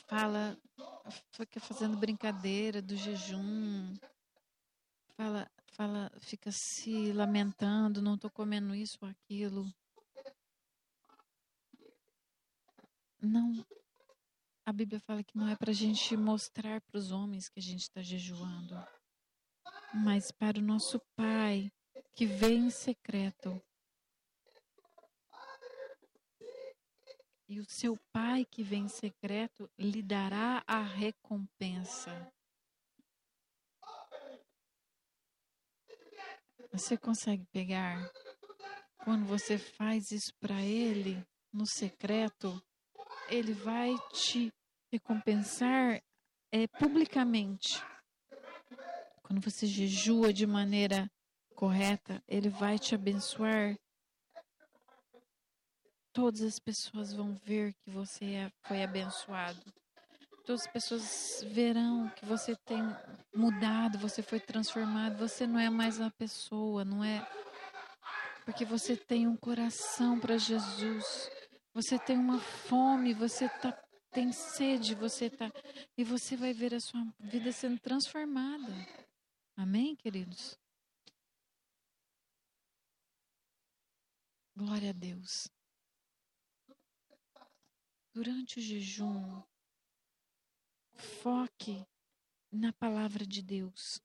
Fala, 0.07 0.57
fica 1.31 1.59
fazendo 1.59 1.97
brincadeira 1.97 2.81
do 2.81 2.95
jejum. 2.95 3.93
Fala, 5.17 5.51
fala, 5.75 6.11
fica 6.19 6.51
se 6.51 7.11
lamentando, 7.11 8.01
não 8.01 8.17
tô 8.17 8.29
comendo 8.29 8.75
isso 8.75 8.97
ou 9.01 9.09
aquilo. 9.09 9.65
Não 13.21 13.65
a 14.65 14.71
Bíblia 14.71 14.99
fala 15.01 15.23
que 15.23 15.37
não 15.37 15.49
é 15.49 15.57
para 15.57 15.71
a 15.71 15.73
gente 15.73 16.15
mostrar 16.15 16.79
para 16.81 16.97
os 16.97 17.11
homens 17.11 17.49
que 17.49 17.59
a 17.59 17.61
gente 17.61 17.81
está 17.81 18.01
jejuando, 18.01 18.75
mas 19.93 20.31
para 20.31 20.57
o 20.57 20.61
nosso 20.61 21.01
Pai 21.17 21.69
que 22.15 22.25
vê 22.25 22.53
em 22.53 22.69
secreto. 22.69 23.61
E 27.49 27.59
o 27.59 27.65
seu 27.65 27.97
Pai 28.13 28.45
que 28.45 28.63
vem 28.63 28.85
em 28.85 28.87
secreto 28.87 29.69
lhe 29.77 30.01
dará 30.01 30.63
a 30.65 30.81
recompensa. 30.81 32.31
Você 36.73 36.97
consegue 36.97 37.45
pegar? 37.51 38.11
Quando 39.03 39.25
você 39.25 39.59
faz 39.59 40.09
isso 40.09 40.33
para 40.39 40.59
Ele, 40.59 41.23
no 41.53 41.67
secreto, 41.67 42.59
ele 43.29 43.53
vai 43.53 43.93
te 44.11 44.51
recompensar 44.91 46.01
é, 46.51 46.67
publicamente. 46.79 47.79
Quando 49.21 49.39
você 49.39 49.67
jejua 49.67 50.33
de 50.33 50.47
maneira 50.47 51.07
correta, 51.55 52.23
ele 52.27 52.49
vai 52.49 52.79
te 52.79 52.95
abençoar. 52.95 53.77
Todas 56.11 56.41
as 56.41 56.57
pessoas 56.57 57.13
vão 57.13 57.35
ver 57.35 57.75
que 57.83 57.91
você 57.91 58.25
é, 58.33 58.51
foi 58.63 58.83
abençoado. 58.83 59.61
Todas 60.43 60.61
as 60.61 60.71
pessoas 60.71 61.43
verão 61.47 62.09
que 62.09 62.25
você 62.25 62.55
tem 62.55 62.81
mudado, 63.33 63.97
você 63.97 64.21
foi 64.21 64.39
transformado, 64.39 65.17
você 65.17 65.47
não 65.47 65.59
é 65.59 65.69
mais 65.69 65.99
uma 65.99 66.11
pessoa, 66.11 66.83
não 66.83 67.03
é 67.03 67.25
porque 68.45 68.65
você 68.65 68.97
tem 68.97 69.27
um 69.27 69.37
coração 69.37 70.19
para 70.19 70.37
Jesus. 70.37 71.29
Você 71.73 71.97
tem 71.97 72.17
uma 72.17 72.39
fome, 72.39 73.13
você 73.13 73.47
tá, 73.49 73.71
tem 74.11 74.31
sede, 74.31 74.93
você 74.93 75.29
tá 75.29 75.51
e 75.97 76.03
você 76.03 76.35
vai 76.35 76.53
ver 76.53 76.73
a 76.73 76.79
sua 76.79 77.03
vida 77.19 77.51
sendo 77.51 77.79
transformada. 77.79 78.71
Amém, 79.55 79.95
queridos? 79.95 80.59
Glória 84.55 84.89
a 84.89 84.93
Deus. 84.93 85.47
Durante 88.13 88.59
o 88.59 88.61
jejum, 88.61 89.41
foque 90.95 91.85
na 92.51 92.71
palavra 92.73 93.25
de 93.25 93.41
Deus. 93.41 94.01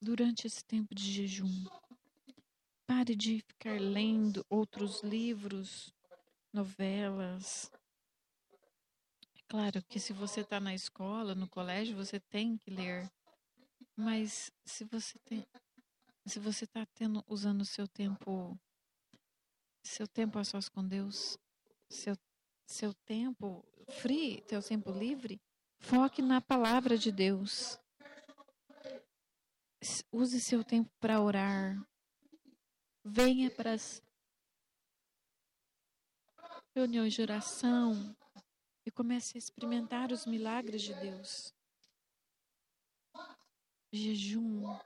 Durante 0.00 0.46
esse 0.46 0.64
tempo 0.64 0.94
de 0.94 1.02
jejum, 1.02 1.64
pare 2.86 3.14
de 3.14 3.40
ficar 3.40 3.80
lendo 3.80 4.44
outros 4.48 5.02
livros, 5.02 5.92
novelas. 6.52 7.70
É 9.36 9.40
claro 9.48 9.82
que 9.84 10.00
se 10.00 10.12
você 10.12 10.40
está 10.40 10.58
na 10.58 10.74
escola, 10.74 11.34
no 11.34 11.48
colégio, 11.48 11.96
você 11.96 12.18
tem 12.18 12.56
que 12.56 12.70
ler. 12.70 13.10
Mas 13.94 14.50
se 14.64 14.84
você 14.84 15.18
tem, 15.20 15.46
se 16.26 16.38
você 16.38 16.64
está 16.64 16.86
tendo 16.94 17.22
usando 17.26 17.64
seu 17.64 17.86
tempo, 17.86 18.58
seu 19.82 20.08
tempo 20.08 20.38
a 20.38 20.44
sós 20.44 20.68
com 20.68 20.86
Deus, 20.86 21.38
seu 21.88 22.16
seu 22.70 22.94
tempo 22.94 23.64
free, 23.88 24.44
seu 24.48 24.62
tempo 24.62 24.92
livre, 24.92 25.40
foque 25.80 26.22
na 26.22 26.40
palavra 26.40 26.96
de 26.96 27.10
Deus. 27.10 27.78
Use 30.12 30.40
seu 30.40 30.62
tempo 30.62 30.90
para 31.00 31.20
orar. 31.20 31.76
Venha 33.04 33.50
para 33.50 33.72
as 33.72 34.02
reuniões 36.74 37.14
de 37.14 37.22
oração 37.22 38.16
e 38.86 38.90
comece 38.90 39.36
a 39.36 39.38
experimentar 39.38 40.12
os 40.12 40.26
milagres 40.26 40.82
de 40.82 40.94
Deus. 40.94 41.52
Jejum 43.92 44.78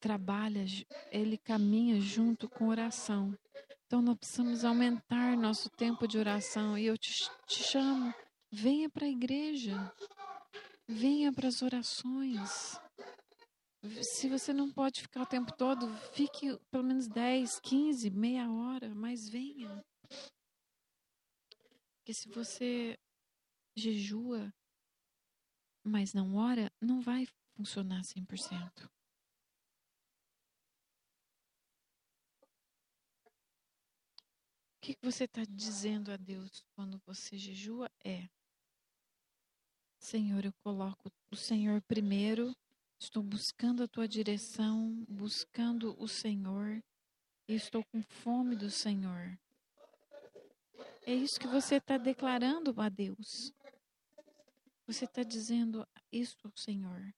trabalha, 0.00 0.64
ele 1.10 1.36
caminha 1.36 2.00
junto 2.00 2.48
com 2.48 2.68
oração. 2.68 3.36
Então 3.86 4.00
nós 4.00 4.16
precisamos 4.16 4.64
aumentar 4.64 5.36
nosso 5.36 5.68
tempo 5.70 6.06
de 6.06 6.18
oração. 6.18 6.76
E 6.78 6.86
eu 6.86 6.96
te, 6.96 7.28
te 7.46 7.62
chamo, 7.62 8.14
venha 8.54 8.88
para 8.88 9.04
a 9.04 9.10
igreja, 9.10 9.74
venha 10.86 11.32
para 11.32 11.48
as 11.48 11.60
orações. 11.60 12.78
Se 14.02 14.28
você 14.28 14.52
não 14.52 14.72
pode 14.72 15.02
ficar 15.02 15.22
o 15.22 15.26
tempo 15.26 15.52
todo, 15.56 15.92
fique 16.14 16.56
pelo 16.70 16.84
menos 16.84 17.08
10, 17.08 17.60
15, 17.60 18.10
meia 18.10 18.50
hora, 18.50 18.94
mas 18.94 19.28
venha. 19.28 19.84
Porque 21.98 22.14
se 22.14 22.28
você 22.28 22.96
jejua, 23.76 24.54
mas 25.84 26.14
não 26.14 26.36
ora, 26.36 26.70
não 26.80 27.00
vai 27.00 27.26
funcionar 27.56 28.02
100%. 28.02 28.88
que 34.84 34.98
você 35.00 35.24
está 35.24 35.42
dizendo 35.48 36.12
a 36.12 36.16
Deus 36.18 36.62
quando 36.76 37.00
você 37.06 37.38
jejua 37.38 37.90
é: 38.04 38.28
Senhor, 40.04 40.44
eu 40.44 40.52
coloco 40.62 41.10
o 41.32 41.34
Senhor 41.34 41.80
primeiro, 41.80 42.54
estou 43.00 43.22
buscando 43.22 43.82
a 43.82 43.88
tua 43.88 44.06
direção, 44.06 45.02
buscando 45.08 45.96
o 45.98 46.06
Senhor 46.06 46.84
e 47.48 47.54
estou 47.54 47.82
com 47.84 48.02
fome 48.02 48.54
do 48.54 48.70
Senhor. 48.70 49.38
É 51.06 51.14
isso 51.14 51.40
que 51.40 51.46
você 51.46 51.76
está 51.76 51.96
declarando 51.96 52.78
a 52.78 52.90
Deus. 52.90 53.50
Você 54.86 55.06
está 55.06 55.22
dizendo 55.22 55.88
isso 56.12 56.36
ao 56.44 56.52
Senhor. 56.54 57.14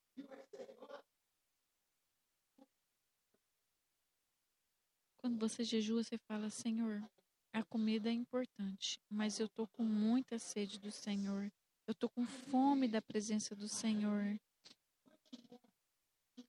Quando 5.17 5.41
você 5.41 5.65
jejua, 5.65 6.05
você 6.05 6.17
fala: 6.19 6.51
Senhor, 6.51 7.03
a 7.53 7.65
comida 7.65 8.11
é 8.11 8.13
importante, 8.13 9.01
mas 9.11 9.41
eu 9.41 9.49
tô 9.49 9.67
com 9.67 9.83
muita 9.83 10.39
sede 10.39 10.79
do 10.79 10.93
Senhor. 10.93 11.51
Eu 11.87 11.95
tô 11.95 12.09
com 12.09 12.27
fome 12.27 12.89
da 12.89 13.01
presença 13.01 13.55
do 13.55 13.69
Senhor. 13.69 14.39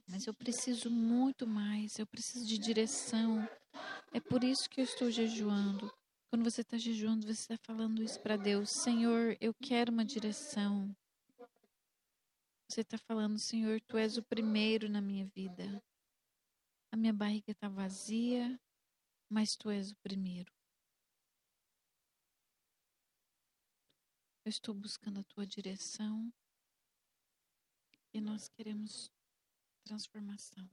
Mas 0.07 0.25
eu 0.25 0.33
preciso 0.33 0.89
muito 0.89 1.45
mais, 1.45 1.99
eu 1.99 2.07
preciso 2.07 2.45
de 2.45 2.57
direção. 2.57 3.47
É 4.11 4.19
por 4.19 4.43
isso 4.43 4.67
que 4.69 4.81
eu 4.81 4.85
estou 4.85 5.11
jejuando. 5.11 5.93
Quando 6.29 6.43
você 6.43 6.61
está 6.61 6.77
jejuando, 6.77 7.27
você 7.27 7.53
está 7.53 7.57
falando 7.57 8.01
isso 8.01 8.19
para 8.21 8.35
Deus: 8.35 8.69
Senhor, 8.83 9.37
eu 9.39 9.53
quero 9.53 9.91
uma 9.91 10.03
direção. 10.03 10.95
Você 12.67 12.81
está 12.81 12.97
falando, 12.97 13.37
Senhor, 13.39 13.79
tu 13.81 13.95
és 13.95 14.17
o 14.17 14.23
primeiro 14.23 14.89
na 14.89 15.01
minha 15.01 15.25
vida. 15.27 15.81
A 16.91 16.97
minha 16.97 17.13
barriga 17.13 17.51
está 17.51 17.69
vazia, 17.69 18.59
mas 19.29 19.55
tu 19.55 19.69
és 19.69 19.91
o 19.91 19.95
primeiro. 19.97 20.56
Eu 24.47 24.49
estou 24.49 24.73
buscando 24.73 25.19
a 25.19 25.23
tua 25.25 25.45
direção 25.45 26.33
e 28.13 28.21
nós 28.21 28.47
queremos 28.47 29.11
transformação. 29.83 30.71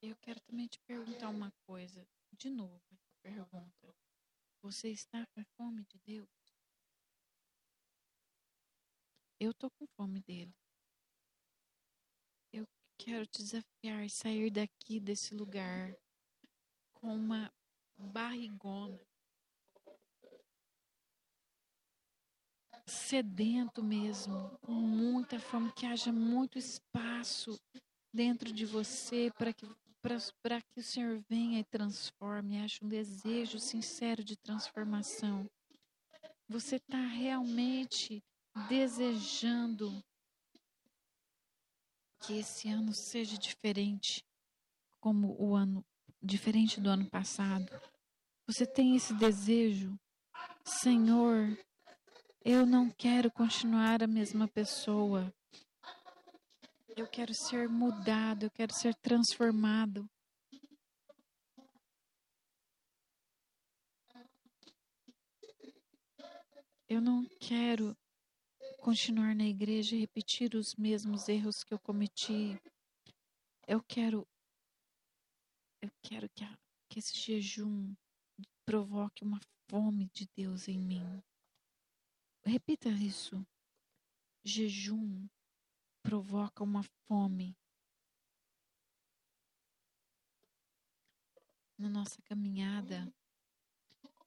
Eu 0.00 0.16
quero 0.16 0.40
também 0.40 0.66
te 0.66 0.80
perguntar 0.86 1.28
uma 1.28 1.52
coisa, 1.66 2.08
de 2.32 2.48
novo, 2.48 2.98
pergunta. 3.20 3.94
Você 4.62 4.88
está 4.88 5.26
com 5.26 5.44
fome 5.58 5.84
de 5.84 5.98
Deus? 5.98 6.56
Eu 9.38 9.50
estou 9.50 9.70
com 9.72 9.86
fome 9.88 10.22
dele. 10.22 10.56
Eu 12.50 12.66
quero 12.96 13.26
te 13.26 13.42
desafiar 13.42 14.08
sair 14.08 14.50
daqui 14.50 14.98
desse 14.98 15.34
lugar 15.34 15.94
com 16.94 17.14
uma 17.14 17.52
barrigona 17.94 18.98
sedento 22.88 23.82
mesmo, 23.82 24.50
com 24.62 24.72
muita 24.72 25.38
fome, 25.38 25.72
que 25.72 25.86
haja 25.86 26.12
muito 26.12 26.58
espaço 26.58 27.58
dentro 28.12 28.52
de 28.52 28.64
você 28.64 29.30
para 29.36 29.52
que 29.52 29.66
para 30.42 30.62
que 30.62 30.80
o 30.80 30.82
Senhor 30.82 31.20
venha 31.28 31.58
e 31.58 31.64
transforme, 31.64 32.60
ache 32.60 32.78
um 32.82 32.88
desejo 32.88 33.58
sincero 33.58 34.22
de 34.22 34.36
transformação. 34.36 35.46
Você 36.48 36.76
está 36.76 37.00
realmente 37.00 38.22
desejando 38.68 40.02
que 42.20 42.38
esse 42.38 42.68
ano 42.68 42.94
seja 42.94 43.36
diferente, 43.36 44.24
como 45.00 45.36
o 45.38 45.54
ano 45.54 45.84
diferente 46.22 46.80
do 46.80 46.88
ano 46.88 47.08
passado. 47.10 47.68
Você 48.46 48.66
tem 48.66 48.96
esse 48.96 49.12
desejo, 49.14 49.98
Senhor, 50.64 51.58
eu 52.44 52.64
não 52.64 52.90
quero 52.90 53.30
continuar 53.30 54.02
a 54.02 54.06
mesma 54.06 54.48
pessoa. 54.48 55.32
Eu 56.96 57.06
quero 57.06 57.34
ser 57.34 57.68
mudado, 57.68 58.44
eu 58.44 58.50
quero 58.50 58.72
ser 58.74 58.94
transformado. 58.96 60.08
Eu 66.88 67.00
não 67.00 67.24
quero 67.38 67.96
continuar 68.80 69.34
na 69.34 69.44
igreja 69.44 69.94
e 69.94 70.00
repetir 70.00 70.54
os 70.54 70.74
mesmos 70.74 71.28
erros 71.28 71.62
que 71.62 71.74
eu 71.74 71.78
cometi. 71.78 72.58
Eu 73.66 73.82
quero 73.82 74.26
eu 75.80 75.90
quero 76.02 76.28
que, 76.30 76.42
a, 76.42 76.58
que 76.88 76.98
esse 76.98 77.16
jejum 77.16 77.94
provoque 78.64 79.22
uma 79.22 79.38
fome 79.70 80.10
de 80.12 80.26
Deus 80.34 80.66
em 80.66 80.78
mim. 80.78 81.22
Repita 82.48 82.88
isso. 82.88 83.46
Jejum 84.42 85.28
provoca 86.02 86.64
uma 86.64 86.82
fome. 87.06 87.54
Na 91.76 91.90
nossa 91.90 92.22
caminhada, 92.22 93.12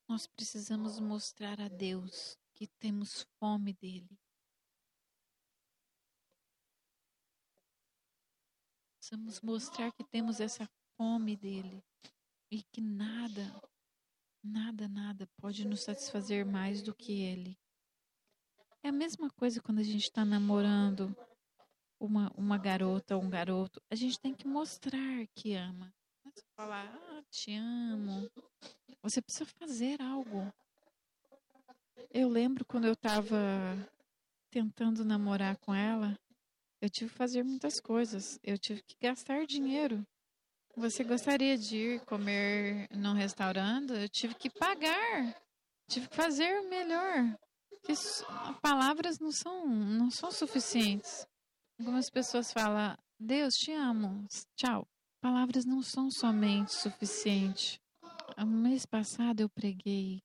nós 0.08 0.28
precisamos 0.28 1.00
mostrar 1.00 1.60
a 1.60 1.68
Deus 1.68 2.38
que 2.54 2.68
temos 2.68 3.24
fome 3.40 3.74
dele. 3.74 4.20
Precisamos 8.98 9.42
mostrar 9.42 9.92
que 9.94 10.04
temos 10.04 10.40
essa 10.40 10.70
fome 10.96 11.36
dele 11.36 11.84
e 12.52 12.62
que 12.62 12.82
nada, 12.82 13.42
nada, 14.44 14.88
nada 14.88 15.28
pode 15.38 15.68
nos 15.68 15.82
satisfazer 15.82 16.46
mais 16.46 16.84
do 16.84 16.94
que 16.94 17.20
ele. 17.20 17.61
É 18.84 18.90
a 18.90 18.92
mesma 18.92 19.30
coisa 19.30 19.62
quando 19.62 19.80
a 19.80 19.84
gente 19.84 20.04
está 20.04 20.26
namorando 20.26 21.16
uma, 22.00 22.32
uma 22.36 22.58
garota 22.58 23.16
ou 23.16 23.22
um 23.22 23.30
garoto. 23.30 23.80
A 23.92 23.96
gente 23.96 24.20
tem 24.20 24.34
que 24.34 24.48
mostrar 24.48 25.28
que 25.36 25.54
ama. 25.54 25.94
Não 26.26 26.32
é 26.32 26.42
falar, 26.56 26.86
ah, 26.88 27.24
te 27.30 27.54
amo. 27.54 28.28
Você 29.04 29.22
precisa 29.22 29.46
fazer 29.60 30.02
algo. 30.02 30.52
Eu 32.10 32.28
lembro 32.28 32.66
quando 32.66 32.86
eu 32.86 32.94
estava 32.94 33.38
tentando 34.50 35.06
namorar 35.06 35.58
com 35.58 35.74
ela, 35.74 36.20
eu 36.82 36.90
tive 36.90 37.12
que 37.12 37.18
fazer 37.18 37.44
muitas 37.44 37.80
coisas. 37.80 38.40
Eu 38.44 38.58
tive 38.58 38.82
que 38.82 38.96
gastar 39.00 39.46
dinheiro. 39.46 40.04
Você 40.76 41.04
gostaria 41.04 41.56
de 41.56 41.78
ir 41.78 42.06
comer 42.06 42.88
num 42.92 43.14
restaurante? 43.14 43.94
Eu 43.94 44.10
tive 44.10 44.34
que 44.34 44.50
pagar. 44.50 45.40
Tive 45.88 46.08
que 46.10 46.16
fazer 46.16 46.60
o 46.62 46.70
melhor. 46.70 47.38
Que 47.84 47.94
palavras 48.62 49.20
não 49.20 49.32
são, 49.32 49.68
não 49.68 50.12
são 50.12 50.32
suficientes. 50.32 51.28
Algumas 51.80 52.10
pessoas 52.10 52.52
falam, 52.52 52.96
Deus 53.20 53.54
te 53.56 53.72
amo, 53.72 54.26
tchau. 54.56 54.88
Palavras 55.22 55.66
não 55.66 55.82
são 55.82 56.10
somente 56.10 56.74
suficientes. 56.74 57.80
No 58.38 58.46
mês 58.46 58.86
passado 58.86 59.42
eu 59.42 59.50
preguei 59.50 60.22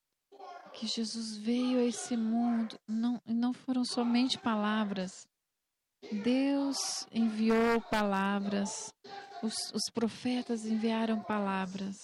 que 0.72 0.86
Jesus 0.86 1.36
veio 1.38 1.78
a 1.78 1.84
esse 1.84 2.16
mundo, 2.16 2.78
não, 2.86 3.20
não 3.24 3.52
foram 3.52 3.84
somente 3.84 4.38
palavras. 4.38 5.26
Deus 6.22 7.06
enviou 7.10 7.80
palavras, 7.90 8.92
os, 9.42 9.54
os 9.72 9.90
profetas 9.92 10.64
enviaram 10.64 11.22
palavras. 11.22 11.96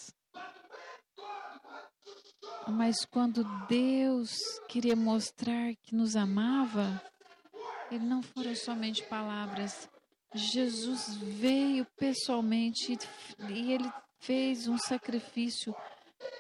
Mas 2.69 3.05
quando 3.05 3.45
Deus 3.67 4.31
queria 4.69 4.95
mostrar 4.95 5.75
que 5.83 5.95
nos 5.95 6.15
amava, 6.15 7.03
ele 7.91 8.05
não 8.05 8.23
foram 8.23 8.55
somente 8.55 9.03
palavras. 9.05 9.89
Jesus 10.35 11.15
veio 11.17 11.85
pessoalmente 11.97 12.99
e 13.51 13.73
ele 13.73 13.93
fez 14.21 14.69
um 14.69 14.79
sacrifício. 14.79 15.75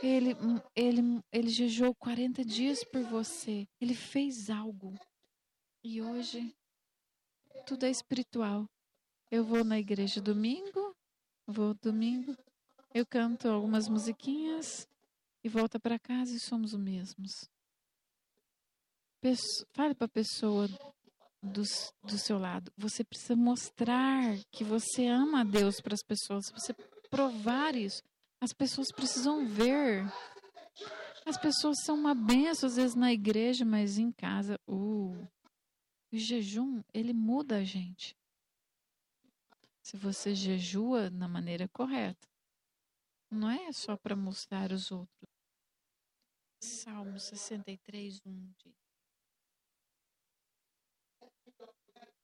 Ele, 0.00 0.36
ele, 0.76 1.20
ele 1.32 1.48
jejuou 1.48 1.94
40 1.94 2.44
dias 2.44 2.84
por 2.84 3.02
você. 3.02 3.66
Ele 3.80 3.94
fez 3.94 4.48
algo. 4.48 4.94
E 5.82 6.00
hoje 6.00 6.54
tudo 7.66 7.84
é 7.84 7.90
espiritual. 7.90 8.68
Eu 9.30 9.44
vou 9.44 9.64
na 9.64 9.78
igreja 9.78 10.20
domingo, 10.20 10.94
vou 11.46 11.74
domingo, 11.74 12.36
eu 12.94 13.06
canto 13.06 13.48
algumas 13.48 13.88
musiquinhas 13.88 14.86
e 15.44 15.48
volta 15.48 15.78
para 15.78 15.98
casa 15.98 16.34
e 16.34 16.40
somos 16.40 16.72
os 16.72 16.80
mesmos. 16.80 17.32
Pesso, 19.20 19.66
fale 19.72 19.94
para 19.94 20.06
a 20.06 20.10
pessoa 20.10 20.68
do, 21.42 21.62
do 22.02 22.18
seu 22.18 22.38
lado. 22.38 22.72
Você 22.76 23.02
precisa 23.02 23.36
mostrar 23.36 24.38
que 24.50 24.64
você 24.64 25.06
ama 25.06 25.40
a 25.40 25.44
Deus 25.44 25.80
para 25.80 25.94
as 25.94 26.02
pessoas. 26.02 26.44
Você 26.52 26.72
provar 27.10 27.74
isso. 27.74 28.02
As 28.40 28.52
pessoas 28.52 28.90
precisam 28.90 29.46
ver. 29.46 30.04
As 31.24 31.38
pessoas 31.38 31.76
são 31.84 31.94
uma 31.94 32.14
benção, 32.14 32.68
às 32.68 32.76
vezes, 32.76 32.94
na 32.96 33.12
igreja, 33.12 33.64
mas 33.64 33.98
em 33.98 34.10
casa. 34.10 34.58
Uh, 34.66 35.28
o 36.12 36.16
jejum, 36.16 36.82
ele 36.92 37.12
muda 37.12 37.58
a 37.58 37.64
gente. 37.64 38.16
Se 39.82 39.96
você 39.96 40.34
jejua 40.34 41.10
na 41.10 41.28
maneira 41.28 41.68
correta. 41.68 42.28
Não 43.30 43.50
é 43.50 43.72
só 43.72 43.96
para 43.96 44.14
mostrar 44.14 44.72
os 44.72 44.90
outros. 44.90 45.31
Salmo 46.62 47.18
63, 47.18 48.20
1 48.24 48.54
diz. 48.56 48.72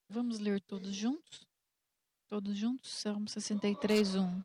Vamos 0.08 0.38
ler 0.38 0.60
todos 0.60 0.94
juntos? 0.94 1.44
Todos 2.28 2.56
juntos? 2.56 2.88
Salmo 2.88 3.28
63, 3.28 4.14
1. 4.14 4.44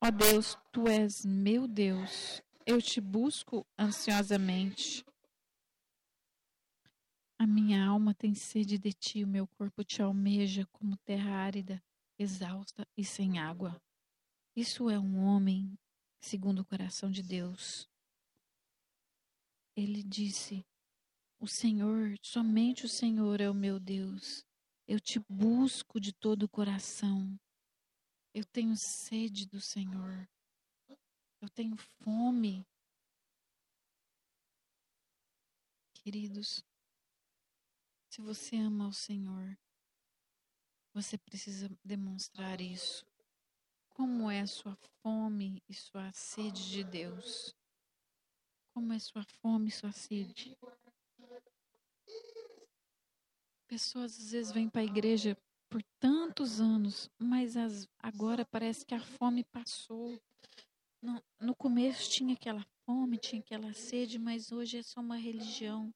Ó 0.00 0.10
Deus, 0.10 0.56
tu 0.72 0.88
és 0.88 1.26
meu 1.26 1.68
Deus, 1.68 2.42
eu 2.64 2.80
te 2.80 2.98
busco 2.98 3.66
ansiosamente. 3.78 5.04
A 7.38 7.46
minha 7.46 7.84
alma 7.84 8.14
tem 8.14 8.34
sede 8.34 8.78
de 8.78 8.94
ti, 8.94 9.22
o 9.22 9.28
meu 9.28 9.46
corpo 9.46 9.84
te 9.84 10.00
almeja 10.00 10.64
como 10.72 10.96
terra 11.04 11.32
árida, 11.32 11.84
exausta 12.18 12.88
e 12.96 13.04
sem 13.04 13.38
água. 13.38 13.78
Isso 14.56 14.88
é 14.88 14.98
um 14.98 15.22
homem 15.22 15.78
segundo 16.18 16.60
o 16.60 16.64
coração 16.64 17.10
de 17.10 17.22
Deus. 17.22 17.86
Ele 19.76 20.02
disse: 20.02 20.66
O 21.38 21.46
Senhor, 21.46 22.16
somente 22.22 22.86
o 22.86 22.88
Senhor 22.88 23.42
é 23.42 23.50
o 23.50 23.54
meu 23.54 23.78
Deus. 23.78 24.42
Eu 24.88 24.98
te 24.98 25.20
busco 25.28 26.00
de 26.00 26.14
todo 26.14 26.44
o 26.44 26.48
coração. 26.48 27.38
Eu 28.32 28.44
tenho 28.44 28.74
sede 28.76 29.46
do 29.46 29.60
Senhor. 29.60 30.26
Eu 31.42 31.48
tenho 31.50 31.76
fome. 31.76 32.66
Queridos, 35.92 36.64
se 38.08 38.22
você 38.22 38.56
ama 38.56 38.88
o 38.88 38.92
Senhor, 38.92 39.58
você 40.94 41.18
precisa 41.18 41.68
demonstrar 41.84 42.60
isso. 42.60 43.04
Como 43.90 44.30
é 44.30 44.46
sua 44.46 44.76
fome 45.02 45.62
e 45.68 45.74
sua 45.74 46.10
sede 46.12 46.70
de 46.70 46.84
Deus? 46.84 47.54
Como 48.76 48.92
é 48.92 48.98
sua 48.98 49.24
fome 49.40 49.70
sua 49.70 49.90
sede? 49.90 50.54
Pessoas 53.66 54.18
às 54.18 54.32
vezes 54.32 54.52
vêm 54.52 54.68
para 54.68 54.82
a 54.82 54.84
igreja 54.84 55.34
por 55.70 55.82
tantos 55.98 56.60
anos, 56.60 57.10
mas 57.18 57.56
as, 57.56 57.88
agora 57.98 58.44
parece 58.44 58.84
que 58.84 58.94
a 58.94 59.00
fome 59.00 59.44
passou. 59.44 60.20
No, 61.00 61.24
no 61.40 61.56
começo 61.56 62.10
tinha 62.10 62.34
aquela 62.34 62.62
fome, 62.84 63.16
tinha 63.16 63.40
aquela 63.40 63.72
sede, 63.72 64.18
mas 64.18 64.52
hoje 64.52 64.76
é 64.76 64.82
só 64.82 65.00
uma 65.00 65.16
religião. 65.16 65.90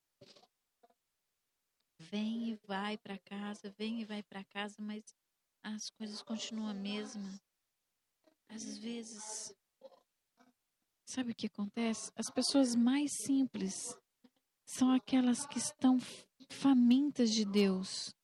Vem 1.98 2.48
e 2.48 2.54
vai 2.66 2.96
para 2.96 3.18
casa, 3.18 3.74
vem 3.76 4.00
e 4.00 4.06
vai 4.06 4.22
para 4.22 4.42
casa, 4.42 4.76
mas 4.80 5.04
as 5.62 5.90
coisas 5.90 6.22
continuam 6.22 6.70
a 6.70 6.74
mesma. 6.74 7.38
Às 8.48 8.78
vezes, 8.78 9.54
sabe 11.10 11.32
o 11.32 11.34
que 11.34 11.46
acontece? 11.46 12.10
As 12.16 12.30
pessoas 12.30 12.74
mais 12.74 13.10
simples 13.24 13.74
são 14.64 14.92
aquelas 14.92 15.46
que 15.46 15.58
estão 15.58 15.98
famintas 16.48 17.30
de 17.30 17.44
Deus. 17.44 18.14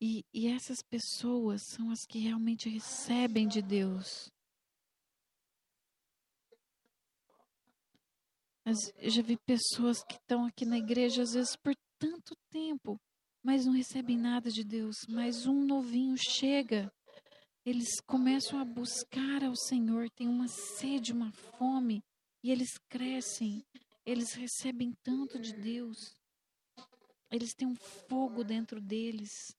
E, 0.00 0.24
e 0.32 0.46
essas 0.46 0.78
pessoas 0.82 1.60
são 1.66 1.90
as 1.90 2.06
que 2.06 2.18
realmente 2.18 2.68
recebem 2.68 3.46
de 3.46 3.60
Deus. 3.60 4.32
Eu 8.64 9.10
já 9.10 9.22
vi 9.22 9.36
pessoas 9.46 10.04
que 10.04 10.14
estão 10.14 10.44
aqui 10.44 10.64
na 10.64 10.78
igreja, 10.78 11.22
às 11.22 11.32
vezes 11.32 11.56
por 11.56 11.74
tanto 11.98 12.36
tempo, 12.50 13.00
mas 13.42 13.64
não 13.64 13.72
recebem 13.72 14.16
nada 14.16 14.50
de 14.50 14.62
Deus. 14.62 14.96
Mas 15.08 15.46
um 15.46 15.64
novinho 15.64 16.16
chega, 16.18 16.92
eles 17.68 18.00
começam 18.00 18.58
a 18.58 18.64
buscar 18.64 19.44
ao 19.44 19.54
Senhor, 19.54 20.08
tem 20.08 20.26
uma 20.26 20.48
sede, 20.48 21.12
uma 21.12 21.30
fome, 21.30 22.02
e 22.42 22.50
eles 22.50 22.78
crescem, 22.88 23.62
eles 24.06 24.32
recebem 24.32 24.94
tanto 25.02 25.38
de 25.38 25.52
Deus. 25.52 26.16
Eles 27.30 27.52
têm 27.52 27.68
um 27.68 27.76
fogo 27.76 28.42
dentro 28.42 28.80
deles. 28.80 29.54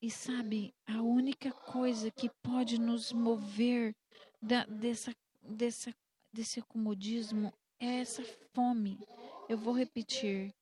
E 0.00 0.08
sabe, 0.08 0.72
a 0.86 1.02
única 1.02 1.50
coisa 1.50 2.12
que 2.12 2.30
pode 2.44 2.78
nos 2.78 3.12
mover 3.12 3.92
da, 4.40 4.64
dessa, 4.66 5.12
dessa, 5.42 5.92
desse 6.32 6.60
acomodismo 6.60 7.52
é 7.80 7.98
essa 7.98 8.22
fome. 8.54 8.96
Eu 9.48 9.58
vou 9.58 9.74
repetir. 9.74 10.54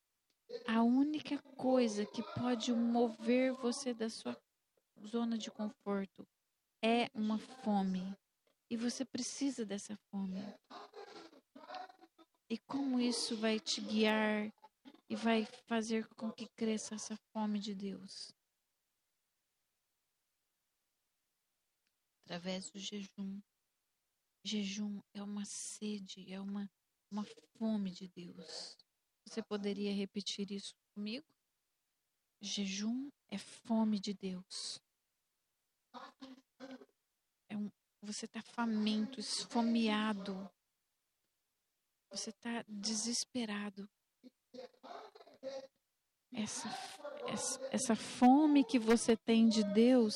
A 0.67 0.83
única 0.83 1.37
coisa 1.59 2.07
que 2.07 2.23
pode 2.41 2.73
mover 2.73 3.53
você 3.53 3.93
da 3.93 4.09
sua 4.09 4.35
zona 5.07 5.39
de 5.39 5.51
conforto 5.51 6.27
é 6.83 7.09
uma 7.15 7.39
fome. 7.39 8.17
E 8.71 8.77
você 8.77 9.05
precisa 9.05 9.65
dessa 9.65 9.97
fome. 10.11 10.43
E 12.51 12.59
como 12.59 13.01
isso 13.01 13.37
vai 13.37 13.59
te 13.59 13.81
guiar 13.81 14.53
e 15.09 15.17
vai 15.17 15.47
fazer 15.67 16.07
com 16.17 16.31
que 16.31 16.47
cresça 16.49 16.95
essa 16.95 17.17
fome 17.33 17.59
de 17.59 17.75
Deus? 17.75 18.33
através 22.29 22.71
do 22.71 22.79
jejum. 22.79 23.41
Jejum 24.45 25.01
é 25.15 25.23
uma 25.23 25.47
sede, 25.47 26.31
é 26.31 26.39
uma, 26.39 26.71
uma 27.11 27.25
fome 27.57 27.91
de 27.91 28.07
Deus. 28.09 28.77
Você 29.25 29.43
poderia 29.43 29.95
repetir 29.95 30.53
isso 30.53 30.75
comigo? 30.95 31.27
Jejum 32.39 33.11
é 33.31 33.39
fome 33.39 33.99
de 33.99 34.13
Deus. 34.13 34.79
É 37.49 37.57
um, 37.57 37.71
você 38.03 38.27
está 38.27 38.43
faminto, 38.43 39.21
esfomeado. 39.21 40.51
Você 42.11 42.31
está 42.31 42.65
desesperado. 42.69 43.89
Essa, 46.33 46.69
essa, 47.27 47.69
essa 47.71 47.97
fome 47.97 48.65
que 48.65 48.79
você 48.79 49.17
tem 49.17 49.49
de 49.49 49.65
Deus 49.73 50.15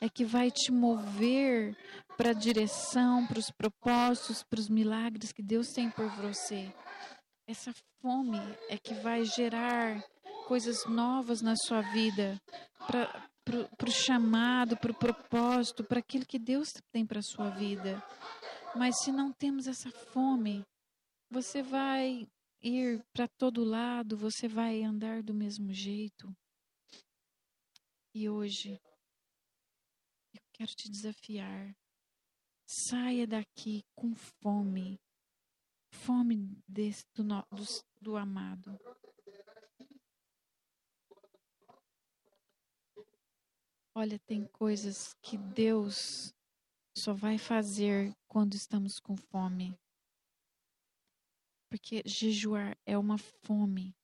é 0.00 0.08
que 0.08 0.24
vai 0.24 0.50
te 0.50 0.72
mover 0.72 1.76
para 2.16 2.30
a 2.30 2.34
direção, 2.34 3.26
para 3.26 3.38
os 3.38 3.50
propósitos, 3.50 4.42
para 4.42 4.60
os 4.60 4.68
milagres 4.68 5.32
que 5.32 5.42
Deus 5.42 5.68
tem 5.68 5.90
por 5.90 6.08
você. 6.08 6.74
Essa 7.46 7.72
fome 8.00 8.38
é 8.68 8.78
que 8.78 8.94
vai 8.94 9.24
gerar 9.24 10.02
coisas 10.46 10.84
novas 10.86 11.42
na 11.42 11.54
sua 11.56 11.80
vida, 11.92 12.40
o 13.50 13.90
chamado, 13.90 14.76
para 14.76 14.92
o 14.92 14.98
propósito, 14.98 15.84
para 15.84 15.98
aquilo 15.98 16.26
que 16.26 16.38
Deus 16.38 16.72
tem 16.92 17.04
para 17.04 17.18
a 17.18 17.22
sua 17.22 17.50
vida. 17.50 18.02
Mas 18.76 19.02
se 19.02 19.10
não 19.10 19.32
temos 19.32 19.66
essa 19.66 19.90
fome, 19.90 20.64
você 21.30 21.62
vai 21.62 22.28
ir 22.62 23.04
para 23.12 23.26
todo 23.26 23.64
lado, 23.64 24.16
você 24.16 24.46
vai 24.46 24.82
andar 24.82 25.22
do 25.22 25.34
mesmo 25.34 25.72
jeito. 25.72 26.34
E 28.14 28.28
hoje 28.28 28.80
eu 30.34 30.40
quero 30.52 30.70
te 30.74 30.90
desafiar. 30.90 31.74
Saia 32.66 33.26
daqui 33.26 33.82
com 33.94 34.14
fome, 34.14 34.98
fome 35.90 36.56
desse, 36.66 37.04
do, 37.14 37.24
do, 37.24 37.66
do 38.00 38.16
amado. 38.16 38.78
Olha, 43.94 44.18
tem 44.20 44.46
coisas 44.46 45.14
que 45.20 45.36
Deus 45.36 46.34
só 46.96 47.12
vai 47.12 47.36
fazer 47.36 48.16
quando 48.26 48.54
estamos 48.54 48.98
com 48.98 49.14
fome. 49.14 49.78
Porque 51.68 52.02
jejuar 52.06 52.74
é 52.86 52.96
uma 52.96 53.18
fome. 53.18 53.94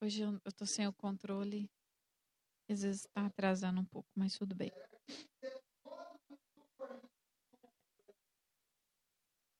Hoje 0.00 0.22
eu, 0.22 0.40
tô 0.56 0.64
sem 0.64 0.86
o 0.86 0.92
controle. 0.92 1.68
Às 2.68 2.82
vezes 2.82 3.00
está 3.00 3.26
atrasando 3.26 3.80
um 3.80 3.84
pouco, 3.84 4.08
mas 4.14 4.38
tudo 4.38 4.54
bem. 4.54 4.70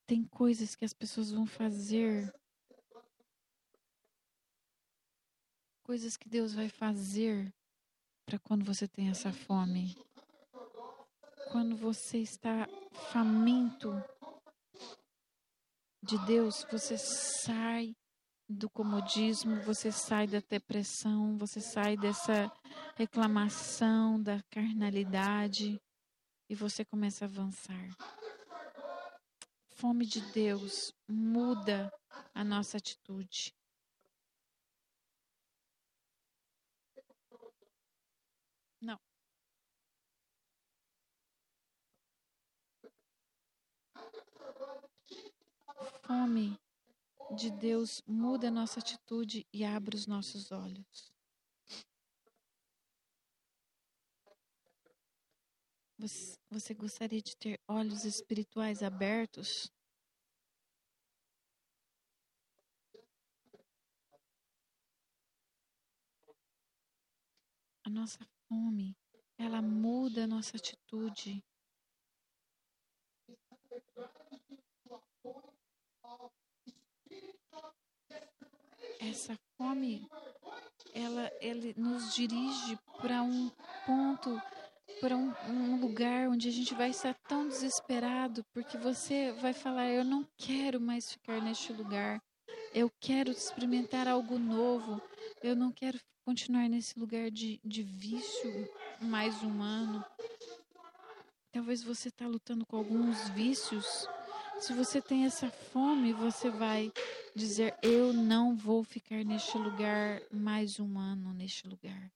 Tem 0.06 0.24
coisas 0.24 0.76
que 0.76 0.84
as 0.84 0.92
pessoas 0.92 1.32
vão 1.32 1.44
fazer 1.44 2.32
coisas 5.90 6.16
que 6.16 6.28
Deus 6.28 6.54
vai 6.54 6.68
fazer 6.68 7.52
para 8.24 8.38
quando 8.38 8.64
você 8.64 8.86
tem 8.86 9.08
essa 9.08 9.32
fome. 9.32 9.96
Quando 11.50 11.76
você 11.76 12.18
está 12.18 12.68
faminto 13.10 13.90
de 16.00 16.16
Deus, 16.26 16.64
você 16.70 16.96
sai 16.96 17.92
do 18.48 18.70
comodismo, 18.70 19.60
você 19.62 19.90
sai 19.90 20.28
da 20.28 20.38
depressão, 20.38 21.36
você 21.36 21.60
sai 21.60 21.96
dessa 21.96 22.48
reclamação, 22.94 24.22
da 24.22 24.40
carnalidade 24.48 25.82
e 26.48 26.54
você 26.54 26.84
começa 26.84 27.24
a 27.24 27.28
avançar. 27.28 27.88
Fome 29.72 30.06
de 30.06 30.20
Deus 30.30 30.94
muda 31.08 31.92
a 32.32 32.44
nossa 32.44 32.76
atitude. 32.76 33.52
Não. 38.80 38.98
Fome 46.02 46.58
de 47.36 47.50
Deus 47.50 48.02
muda 48.06 48.48
a 48.48 48.50
nossa 48.50 48.80
atitude 48.80 49.46
e 49.52 49.64
abre 49.64 49.96
os 49.96 50.06
nossos 50.06 50.50
olhos. 50.50 51.12
Você, 55.98 56.38
você 56.50 56.74
gostaria 56.74 57.20
de 57.20 57.36
ter 57.36 57.60
olhos 57.68 58.04
espirituais 58.04 58.82
abertos? 58.82 59.70
A 67.84 67.90
nossa 67.90 68.18
fome, 68.50 68.96
ela 69.38 69.62
muda 69.62 70.24
a 70.24 70.26
nossa 70.26 70.56
atitude. 70.56 71.40
Essa 78.98 79.38
fome, 79.56 80.06
ela, 80.92 81.30
ele 81.40 81.74
nos 81.76 82.12
dirige 82.12 82.76
para 83.00 83.22
um 83.22 83.48
ponto, 83.86 84.42
para 85.00 85.16
um, 85.16 85.32
um 85.48 85.80
lugar 85.80 86.28
onde 86.28 86.48
a 86.48 86.52
gente 86.52 86.74
vai 86.74 86.90
estar 86.90 87.14
tão 87.28 87.48
desesperado, 87.48 88.44
porque 88.52 88.76
você 88.76 89.32
vai 89.32 89.54
falar: 89.54 89.88
Eu 89.88 90.04
não 90.04 90.26
quero 90.36 90.80
mais 90.80 91.12
ficar 91.12 91.40
neste 91.40 91.72
lugar, 91.72 92.20
eu 92.74 92.90
quero 93.00 93.30
experimentar 93.30 94.06
algo 94.06 94.38
novo, 94.38 95.00
eu 95.42 95.56
não 95.56 95.72
quero 95.72 95.98
continuar 96.24 96.68
nesse 96.68 96.98
lugar 96.98 97.30
de, 97.30 97.60
de 97.64 97.82
vício 97.82 98.68
mais 99.00 99.42
um 99.42 99.62
ano. 99.62 100.04
Talvez 101.52 101.82
você 101.82 102.08
está 102.08 102.26
lutando 102.26 102.66
com 102.66 102.76
alguns 102.76 103.28
vícios. 103.30 104.06
Se 104.60 104.74
você 104.74 105.00
tem 105.00 105.24
essa 105.24 105.50
fome, 105.50 106.12
você 106.12 106.50
vai 106.50 106.92
dizer: 107.34 107.74
Eu 107.82 108.12
não 108.12 108.54
vou 108.54 108.84
ficar 108.84 109.24
neste 109.24 109.56
lugar 109.56 110.20
mais 110.30 110.78
um 110.78 110.98
ano 110.98 111.32
neste 111.32 111.66
lugar. 111.66 112.12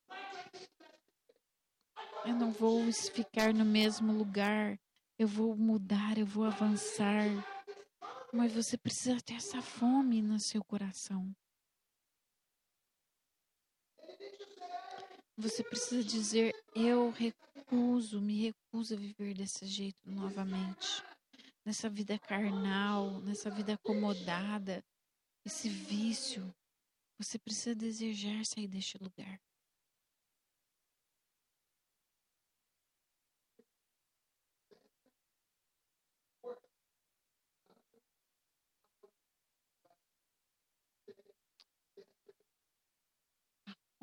Eu 2.26 2.34
não 2.34 2.52
vou 2.52 2.92
ficar 2.92 3.52
no 3.54 3.64
mesmo 3.64 4.12
lugar. 4.12 4.78
Eu 5.18 5.28
vou 5.28 5.56
mudar, 5.56 6.18
eu 6.18 6.26
vou 6.26 6.44
avançar. 6.44 7.24
Mas 8.32 8.52
você 8.52 8.76
precisa 8.76 9.20
ter 9.20 9.34
essa 9.34 9.62
fome 9.62 10.20
no 10.20 10.38
seu 10.38 10.62
coração. 10.62 11.34
Você 15.36 15.64
precisa 15.64 16.04
dizer: 16.04 16.54
Eu 16.74 17.10
recuso, 17.10 18.20
me 18.20 18.40
recuso 18.40 18.94
a 18.94 18.96
viver 18.96 19.34
desse 19.34 19.66
jeito 19.66 19.98
novamente. 20.08 21.02
Nessa 21.64 21.88
vida 21.88 22.18
carnal, 22.18 23.20
nessa 23.20 23.50
vida 23.50 23.74
acomodada, 23.74 24.84
esse 25.44 25.68
vício. 25.68 26.54
Você 27.18 27.38
precisa 27.38 27.74
desejar 27.74 28.44
sair 28.44 28.68
deste 28.68 28.98
lugar. 28.98 29.40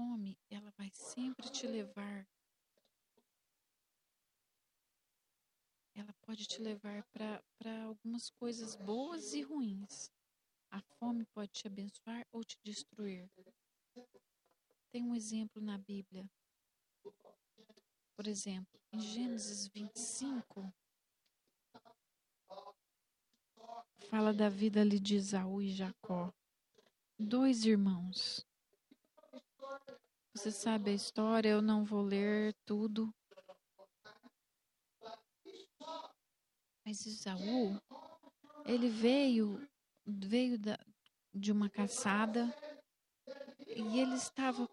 Fome, 0.02 0.36
ela 0.50 0.72
vai 0.72 0.90
sempre 0.92 1.48
te 1.52 1.68
levar. 1.68 2.28
Ela 5.94 6.12
pode 6.26 6.48
te 6.48 6.60
levar 6.60 7.04
para 7.12 7.84
algumas 7.84 8.32
coisas 8.32 8.76
boas 8.76 9.34
e 9.34 9.44
ruins. 9.44 10.12
A 10.72 10.82
fome 10.98 11.24
pode 11.26 11.52
te 11.52 11.68
abençoar 11.68 12.26
ou 12.32 12.44
te 12.44 12.58
destruir. 12.64 13.30
Tem 14.90 15.04
um 15.04 15.14
exemplo 15.14 15.62
na 15.62 15.78
Bíblia. 15.78 16.28
Por 18.16 18.26
exemplo, 18.28 18.80
em 18.92 19.00
Gênesis 19.00 19.68
25, 19.68 20.74
fala 24.10 24.34
da 24.34 24.50
vida 24.50 24.82
ali 24.82 25.00
de 25.00 25.16
Isaú 25.16 25.62
e 25.62 25.72
Jacó. 25.72 26.34
Dois 27.20 27.66
irmãos. 27.66 28.46
Você 30.34 30.50
sabe 30.50 30.91
a 30.91 30.94
história, 30.94 31.50
eu 31.50 31.62
não 31.62 31.84
vou 31.84 32.02
ler 32.02 32.56
tudo. 32.65 33.13
Mas 36.86 37.06
Isaú, 37.06 37.80
ele 38.66 38.89
veio, 38.89 39.68
veio 40.06 40.58
da, 40.58 40.80
de 41.34 41.51
uma 41.51 41.70
caçada 41.70 42.53
e 43.68 43.99
ele 43.99 44.16
estava, 44.16 44.68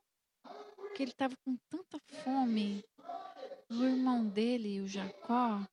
que 0.97 1.03
ele 1.03 1.11
estava 1.11 1.37
com 1.45 1.57
tanta 1.69 1.99
fome. 2.23 2.85
O 3.71 3.85
irmão 3.85 4.27
dele, 4.27 4.81
o 4.81 4.89
Jacó, 4.89 5.67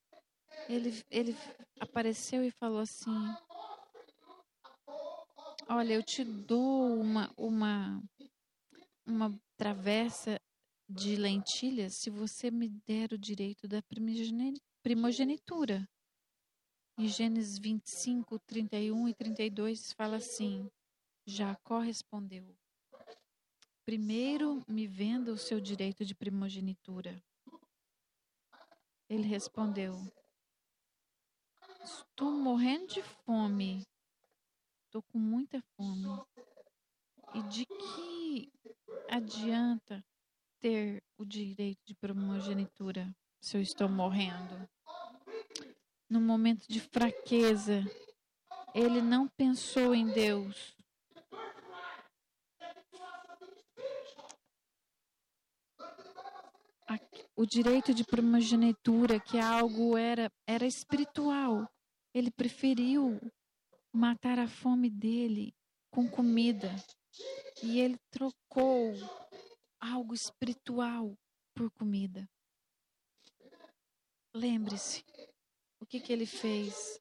ele, 0.67 1.03
ele 1.09 1.37
apareceu 1.79 2.43
e 2.43 2.51
falou 2.51 2.79
assim: 2.79 3.11
Olha, 5.67 5.93
eu 5.93 6.03
te 6.03 6.23
dou 6.23 6.99
uma, 6.99 7.31
uma, 7.37 8.03
uma 9.15 9.33
travessa 9.55 10.39
de 10.89 11.15
lentilhas 11.15 11.95
se 11.95 12.09
você 12.09 12.51
me 12.51 12.67
der 12.85 13.13
o 13.13 13.17
direito 13.17 13.65
da 13.67 13.81
primogenitura. 14.83 15.89
Em 16.97 17.07
Gênesis 17.07 17.57
25, 17.57 18.37
31 18.39 19.07
e 19.07 19.13
32 19.13 19.93
fala 19.93 20.17
assim: 20.17 20.69
Jacó 21.25 21.79
respondeu: 21.79 22.55
Primeiro 23.85 24.63
me 24.67 24.85
venda 24.85 25.31
o 25.31 25.37
seu 25.37 25.61
direito 25.61 26.03
de 26.03 26.13
primogenitura. 26.13 27.23
Ele 29.09 29.27
respondeu: 29.27 29.93
Estou 31.83 32.31
morrendo 32.31 32.87
de 32.87 33.01
fome. 33.01 33.81
Estou 34.85 35.01
com 35.03 35.17
muita 35.17 35.61
fome. 35.75 36.07
E 37.33 37.43
de 37.43 37.65
que 37.65 38.14
adianta 39.09 40.03
ter 40.59 41.03
o 41.17 41.25
direito 41.25 41.79
de 41.85 41.95
primogenitura 41.95 43.13
se 43.41 43.57
eu 43.57 43.61
estou 43.61 43.89
morrendo? 43.89 44.67
No 46.09 46.21
momento 46.21 46.65
de 46.67 46.79
fraqueza, 46.79 47.83
ele 48.73 49.01
não 49.01 49.27
pensou 49.27 49.93
em 49.95 50.07
Deus. 50.11 50.75
O 57.37 57.45
direito 57.45 57.93
de 57.93 58.05
primogenitura, 58.05 59.19
que 59.19 59.37
algo 59.37 59.97
era, 59.97 60.31
era 60.47 60.65
espiritual. 60.65 61.69
Ele 62.13 62.31
preferiu 62.31 63.19
matar 63.93 64.39
a 64.39 64.47
fome 64.47 64.89
dele 64.89 65.53
com 65.91 66.09
comida. 66.09 66.73
E 67.63 67.79
ele 67.79 67.97
trocou 68.09 68.93
algo 69.79 70.13
espiritual 70.13 71.17
por 71.53 71.71
comida. 71.71 72.29
Lembre-se, 74.33 75.03
o 75.79 75.85
que, 75.85 75.99
que 75.99 76.11
ele 76.11 76.25
fez? 76.25 76.99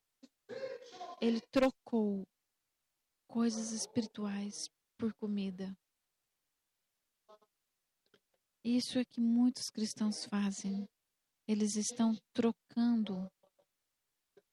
Ele 1.21 1.41
trocou 1.41 2.27
coisas 3.27 3.73
espirituais 3.73 4.71
por 4.97 5.13
comida. 5.15 5.77
Isso 8.63 8.99
é 8.99 9.05
que 9.05 9.21
muitos 9.21 9.69
cristãos 9.71 10.25
fazem. 10.25 10.89
Eles 11.47 11.77
estão 11.77 12.17
trocando 12.33 13.31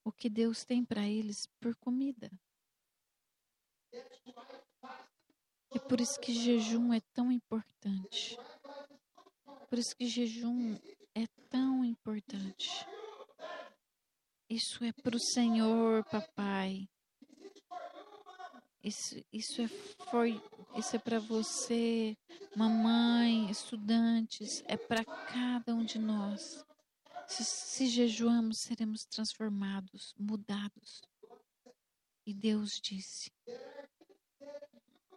o 0.04 0.12
que 0.12 0.30
Deus 0.30 0.66
tem 0.66 0.84
para 0.84 1.08
eles 1.08 1.46
por 1.60 1.76
comida. 1.76 2.30
É 5.74 5.80
por 5.80 6.02
isso 6.02 6.20
que 6.20 6.34
jejum 6.34 6.94
é 6.94 7.00
tão 7.14 7.32
importante. 7.32 8.38
Por 9.70 9.80
isso 9.80 9.96
que 9.96 10.06
jejum 10.06 10.78
é 11.16 11.26
tão 11.50 11.84
importante. 11.86 12.86
Isso 14.50 14.84
é 14.84 14.92
para 14.92 15.16
o 15.16 15.20
Senhor, 15.20 16.04
papai. 16.06 16.90
Isso, 18.84 19.24
isso 19.32 19.62
é 19.62 19.68
foi, 20.10 20.42
isso 20.76 20.96
é 20.96 21.00
para 21.00 21.20
você, 21.20 22.18
mamãe, 22.56 23.50
estudantes, 23.50 24.64
é 24.66 24.76
para 24.76 25.06
cada 25.06 25.74
um 25.74 25.86
de 25.86 26.00
nós. 26.00 26.66
Se, 27.28 27.46
se 27.46 27.88
jejuamos, 27.88 28.58
seremos 28.62 29.06
transformados, 29.06 30.14
mudados. 30.18 31.02
E 32.26 32.34
Deus 32.34 32.72
disse: 32.82 33.32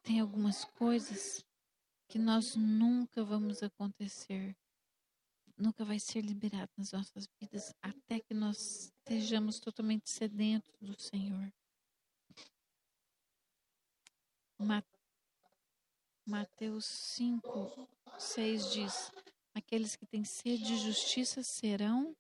tem 0.04 0.20
algumas 0.20 0.64
coisas 0.64 1.44
que 2.06 2.18
nós 2.18 2.54
nunca 2.54 3.24
vamos 3.24 3.62
acontecer, 3.62 4.54
nunca 5.56 5.84
vai 5.84 5.98
ser 5.98 6.20
liberado 6.20 6.70
nas 6.76 6.92
nossas 6.92 7.26
vidas 7.40 7.74
até 7.80 8.20
que 8.20 8.34
nós 8.34 8.92
estejamos 9.08 9.58
totalmente 9.58 10.10
sedentos 10.10 10.72
do 10.80 10.94
Senhor. 11.00 11.52
Mateus 16.26 16.84
5, 16.84 17.88
6 18.18 18.72
diz: 18.72 19.12
Aqueles 19.54 19.96
que 19.96 20.06
têm 20.06 20.24
sede 20.24 20.64
de 20.64 20.76
justiça 20.76 21.42
serão 21.42 22.14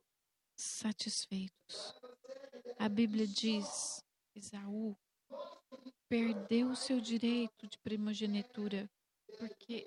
satisfeitos. 0.56 1.94
A 2.78 2.88
Bíblia 2.88 3.26
diz: 3.26 4.02
Esaú 4.34 4.96
perdeu 6.08 6.70
o 6.70 6.76
seu 6.76 7.00
direito 7.00 7.66
de 7.66 7.78
primogenitura 7.78 8.88
porque 9.38 9.84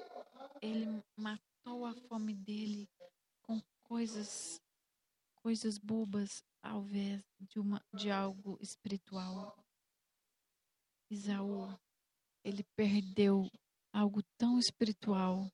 ele 0.61 1.03
matou 1.15 1.85
a 1.85 1.93
fome 2.07 2.33
dele 2.33 2.89
com 3.41 3.61
coisas 3.83 4.59
coisas 5.35 5.77
bobas 5.77 6.43
ao 6.61 6.83
invés 6.83 7.23
de 7.39 7.59
uma 7.59 7.81
de 7.93 8.11
algo 8.11 8.57
espiritual. 8.61 9.55
Isaú, 11.09 11.73
ele 12.43 12.63
perdeu 12.75 13.49
algo 13.93 14.21
tão 14.37 14.59
espiritual 14.59 15.49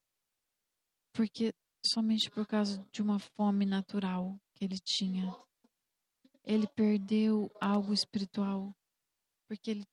porque 1.14 1.54
somente 1.86 2.32
por 2.32 2.48
causa 2.48 2.84
de 2.92 3.02
uma 3.02 3.20
fome 3.20 3.66
natural 3.66 4.36
que 4.56 4.66
ele 4.66 4.80
tinha. 4.80 5.32
Ele 6.44 6.68
perdeu 6.68 7.52
algo 7.62 7.94
espiritual 7.94 8.76
porque 9.48 9.70
ele 9.70 9.86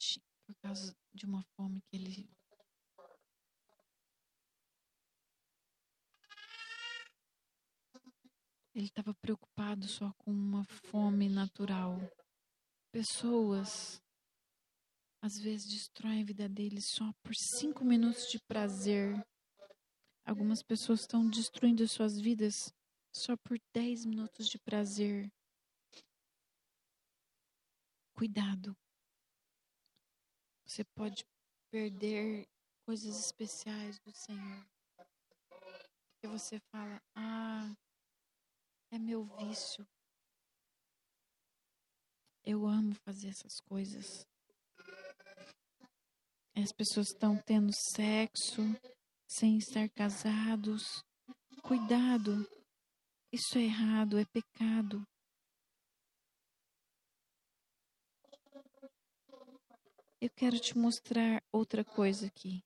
por 0.51 0.61
causa 0.63 0.97
de 1.15 1.27
uma 1.27 1.43
fome 1.57 1.81
que 1.83 1.97
ele 1.97 2.29
Ele 8.73 8.87
estava 8.87 9.13
preocupado 9.15 9.87
só 9.89 10.13
com 10.19 10.31
uma 10.31 10.65
fome 10.65 11.29
natural. 11.29 11.99
Pessoas 12.93 14.01
às 15.21 15.37
vezes 15.39 15.69
destroem 15.69 16.23
a 16.23 16.25
vida 16.25 16.49
deles 16.49 16.85
só 16.89 17.13
por 17.23 17.35
cinco 17.35 17.85
minutos 17.85 18.31
de 18.31 18.39
prazer. 18.47 19.27
Algumas 20.25 20.63
pessoas 20.63 21.01
estão 21.01 21.29
destruindo 21.29 21.87
suas 21.89 22.19
vidas 22.21 22.55
só 23.13 23.37
por 23.37 23.59
dez 23.75 24.05
minutos 24.07 24.47
de 24.47 24.59
prazer. 24.59 25.31
Cuidado. 28.15 28.77
Você 30.71 30.85
pode 30.85 31.27
perder 31.69 32.47
coisas 32.87 33.19
especiais 33.27 33.99
do 33.99 34.13
Senhor. 34.13 34.65
Porque 35.49 36.29
você 36.29 36.61
fala, 36.71 37.03
ah, 37.13 37.75
é 38.93 38.97
meu 38.97 39.25
vício. 39.37 39.85
Eu 42.45 42.69
amo 42.69 42.95
fazer 43.05 43.31
essas 43.31 43.59
coisas. 43.69 44.25
As 46.55 46.73
pessoas 46.73 47.09
estão 47.09 47.37
tendo 47.45 47.73
sexo 47.73 48.63
sem 49.29 49.59
estar 49.59 49.89
casados. 49.89 51.03
Cuidado. 51.65 52.49
Isso 53.33 53.59
é 53.59 53.63
errado, 53.63 54.21
é 54.21 54.25
pecado. 54.25 55.05
Eu 60.21 60.29
quero 60.29 60.61
te 60.61 60.77
mostrar 60.77 61.43
outra 61.51 61.83
coisa 61.83 62.27
aqui. 62.27 62.63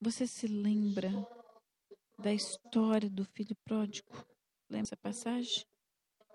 Você 0.00 0.26
se 0.26 0.46
lembra 0.46 1.10
da 2.18 2.32
história 2.32 3.10
do 3.10 3.22
filho 3.22 3.54
pródigo. 3.56 4.10
Lembra 4.66 4.86
essa 4.86 4.96
passagem? 4.96 5.66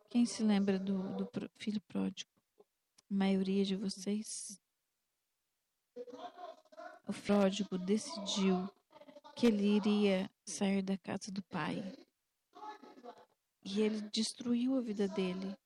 Quem 0.07 0.23
se 0.23 0.43
lembra 0.43 0.77
do, 0.77 1.15
do 1.15 1.27
filho 1.57 1.81
pródigo? 1.81 2.29
A 3.09 3.13
maioria 3.13 3.65
de 3.65 3.75
vocês? 3.75 4.61
O 7.07 7.13
pródigo 7.25 7.75
decidiu 7.75 8.69
que 9.35 9.47
ele 9.47 9.77
iria 9.77 10.29
sair 10.45 10.83
da 10.83 10.95
casa 10.95 11.31
do 11.31 11.41
pai. 11.41 11.81
E 13.63 13.81
ele 13.81 13.99
destruiu 14.11 14.77
a 14.77 14.81
vida 14.81 15.07
dele. 15.07 15.57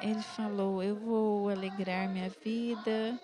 Ele 0.00 0.22
falou: 0.22 0.82
Eu 0.82 0.96
vou 0.96 1.48
alegrar 1.48 2.08
minha 2.08 2.28
vida, 2.28 3.20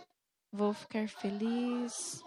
vou 0.52 0.72
ficar 0.72 1.08
feliz, 1.08 2.22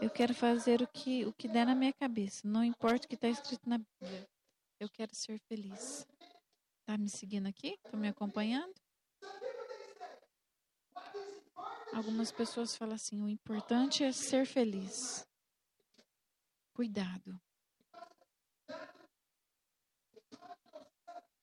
eu 0.00 0.08
quero 0.08 0.32
fazer 0.34 0.80
o 0.80 0.88
que, 0.88 1.26
o 1.26 1.32
que 1.32 1.46
der 1.46 1.66
na 1.66 1.74
minha 1.74 1.92
cabeça. 1.92 2.48
Não 2.48 2.64
importa 2.64 3.04
o 3.04 3.08
que 3.08 3.14
está 3.14 3.28
escrito 3.28 3.68
na 3.68 3.76
Bíblia. 3.76 4.26
Eu 4.78 4.88
quero 4.88 5.14
ser 5.14 5.38
feliz. 5.40 6.06
Tá 6.86 6.96
me 6.96 7.10
seguindo 7.10 7.46
aqui? 7.46 7.78
Tá 7.82 7.98
me 7.98 8.08
acompanhando? 8.08 8.74
Algumas 11.92 12.32
pessoas 12.32 12.74
falam 12.74 12.94
assim: 12.94 13.22
o 13.22 13.28
importante 13.28 14.02
é 14.02 14.10
ser 14.10 14.46
feliz. 14.46 15.26
Cuidado. 16.72 17.38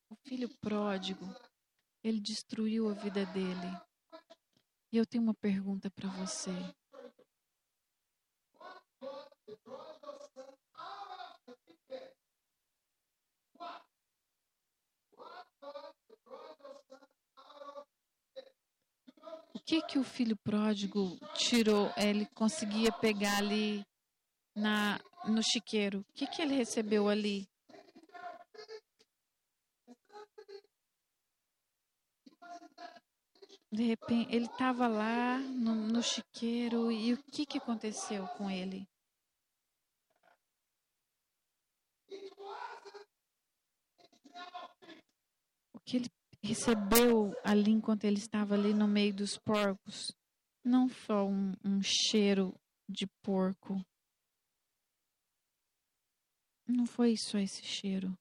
O 0.10 0.16
filho 0.24 0.50
pródigo, 0.58 1.28
ele 2.04 2.20
destruiu 2.20 2.90
a 2.90 2.94
vida 2.94 3.26
dele. 3.28 3.82
E 4.92 4.98
eu 4.98 5.06
tenho 5.06 5.24
uma 5.24 5.34
pergunta 5.34 5.90
para 5.90 6.10
você. 6.10 6.52
O 19.54 19.60
que 19.68 19.82
que 19.82 20.00
o 20.00 20.04
filho 20.04 20.38
pródigo 20.38 21.18
tirou? 21.34 21.92
Ele 21.98 22.26
conseguia 22.28 22.92
pegar 22.92 23.38
ali 23.38 23.86
na 24.56 25.00
no 25.26 25.44
chiqueiro. 25.44 26.00
O 26.00 26.14
que 26.14 26.28
que 26.28 26.42
ele 26.42 26.56
recebeu 26.56 27.10
ali? 27.10 27.48
De 33.78 33.84
repente, 33.84 34.36
ele 34.36 34.48
estava 34.48 34.88
lá 34.88 35.38
no, 35.38 35.76
no 35.76 36.02
chiqueiro 36.02 36.92
e 36.92 37.14
o 37.14 37.24
que, 37.32 37.46
que 37.46 37.60
aconteceu 37.60 38.28
com 38.30 38.50
ele? 38.50 38.90
O 45.72 45.80
que 45.86 45.98
ele 45.98 46.10
recebeu 46.42 47.36
ali 47.44 47.70
enquanto 47.70 48.06
ele 48.06 48.18
estava 48.18 48.56
ali 48.56 48.74
no 48.74 48.88
meio 48.88 49.14
dos 49.14 49.38
porcos 49.38 50.12
não 50.64 50.90
foi 50.90 51.16
um, 51.26 51.54
um 51.64 51.80
cheiro 51.84 52.60
de 52.90 53.06
porco. 53.22 53.80
Não 56.68 56.88
foi 56.88 57.16
só 57.16 57.38
esse 57.38 57.64
cheiro. 57.64 58.18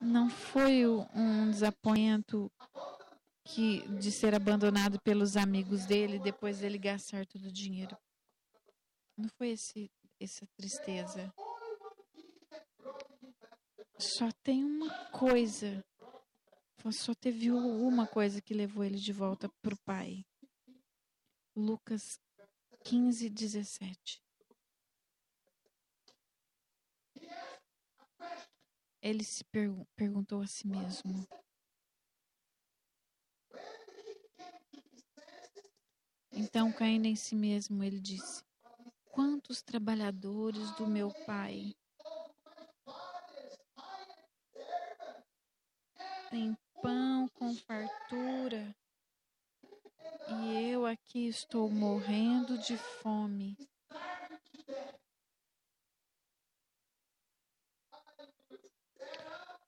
Não 0.00 0.30
foi 0.30 0.86
um 0.86 1.50
desapontamento 1.50 2.48
que, 3.48 3.88
de 3.96 4.12
ser 4.12 4.34
abandonado 4.34 5.00
pelos 5.00 5.36
amigos 5.36 5.86
dele 5.86 6.18
depois 6.18 6.58
dele 6.58 6.78
gastar 6.78 7.26
todo 7.26 7.46
o 7.46 7.52
dinheiro. 7.52 7.96
Não 9.16 9.28
foi 9.30 9.50
esse, 9.50 9.90
essa 10.20 10.46
tristeza. 10.56 11.32
Só 13.98 14.30
tem 14.42 14.62
uma 14.62 15.10
coisa. 15.10 15.84
Só 16.92 17.14
teve 17.14 17.50
uma 17.50 18.06
coisa 18.06 18.40
que 18.40 18.54
levou 18.54 18.84
ele 18.84 18.98
de 18.98 19.12
volta 19.12 19.48
para 19.62 19.74
o 19.74 19.78
pai. 19.84 20.24
Lucas 21.56 22.20
15, 22.84 23.30
17. 23.30 24.22
Ele 29.00 29.24
se 29.24 29.44
pergun 29.44 29.84
perguntou 29.96 30.42
a 30.42 30.46
si 30.46 30.66
mesmo: 30.66 31.26
Então, 36.38 36.70
caindo 36.70 37.06
em 37.06 37.16
si 37.16 37.34
mesmo, 37.34 37.82
ele 37.82 37.98
disse: 37.98 38.44
Quantos 39.10 39.60
trabalhadores 39.60 40.70
do 40.76 40.86
meu 40.86 41.10
pai 41.26 41.74
têm 46.30 46.56
pão 46.80 47.28
com 47.30 47.52
fartura 47.56 48.72
e 50.28 50.70
eu 50.70 50.86
aqui 50.86 51.26
estou 51.26 51.68
morrendo 51.68 52.56
de 52.58 52.76
fome. 52.76 53.56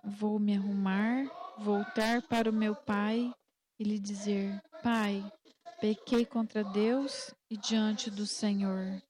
Vou 0.05 0.39
me 0.39 0.57
arrumar, 0.57 1.25
voltar 1.59 2.23
para 2.23 2.49
o 2.49 2.53
meu 2.53 2.77
pai 2.77 3.35
e 3.77 3.83
lhe 3.83 3.99
dizer: 3.99 4.63
Pai, 4.85 5.21
Pequei 5.81 6.27
contra 6.27 6.63
Deus 6.63 7.35
e 7.51 7.57
diante 7.57 8.11
do 8.11 8.27
Senhor. 8.27 9.03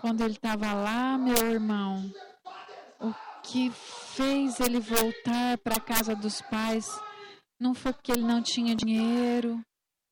Quando 0.00 0.22
ele 0.22 0.34
estava 0.34 0.72
lá, 0.72 1.18
meu 1.18 1.50
irmão, 1.50 2.10
o 3.00 3.12
que 3.42 3.72
fez 3.72 4.60
ele 4.60 4.78
voltar 4.78 5.58
para 5.58 5.76
a 5.76 5.80
casa 5.80 6.14
dos 6.14 6.40
pais 6.42 6.86
não 7.58 7.74
foi 7.74 7.92
porque 7.92 8.12
ele 8.12 8.22
não 8.22 8.40
tinha 8.40 8.76
dinheiro, 8.76 9.60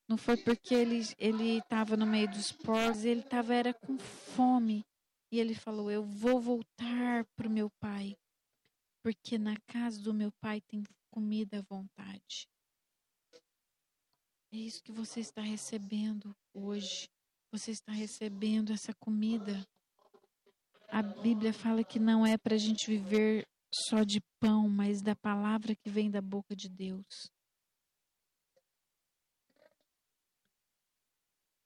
não 0.07 0.17
foi 0.17 0.35
porque 0.35 0.75
ele 0.75 1.01
ele 1.17 1.59
estava 1.59 1.95
no 1.95 2.05
meio 2.05 2.29
dos 2.29 2.51
porcos, 2.51 3.05
ele 3.05 3.21
estava 3.21 3.53
era 3.53 3.73
com 3.73 3.97
fome. 3.97 4.83
E 5.31 5.39
ele 5.39 5.55
falou: 5.55 5.89
"Eu 5.89 6.03
vou 6.03 6.41
voltar 6.41 7.25
para 7.37 7.47
o 7.47 7.51
meu 7.51 7.69
pai" 7.79 8.17
porque 9.03 9.37
na 9.37 9.55
casa 9.67 10.01
do 10.01 10.13
meu 10.13 10.31
pai 10.41 10.61
tem 10.61 10.83
comida 11.11 11.59
à 11.59 11.61
vontade. 11.61 12.47
É 14.51 14.57
isso 14.57 14.81
que 14.83 14.91
você 14.91 15.19
está 15.19 15.41
recebendo 15.41 16.35
hoje. 16.53 17.07
Você 17.51 17.71
está 17.71 17.91
recebendo 17.91 18.73
essa 18.73 18.93
comida. 18.95 19.65
A 20.87 21.03
Bíblia 21.03 21.53
fala 21.53 21.83
que 21.83 21.99
não 21.99 22.25
é 22.25 22.37
para 22.37 22.55
a 22.55 22.57
gente 22.57 22.87
viver 22.87 23.47
só 23.73 24.03
de 24.03 24.19
pão, 24.39 24.67
mas 24.67 25.01
da 25.01 25.15
palavra 25.15 25.75
que 25.75 25.89
vem 25.89 26.09
da 26.09 26.21
boca 26.21 26.55
de 26.55 26.67
Deus. 26.67 27.31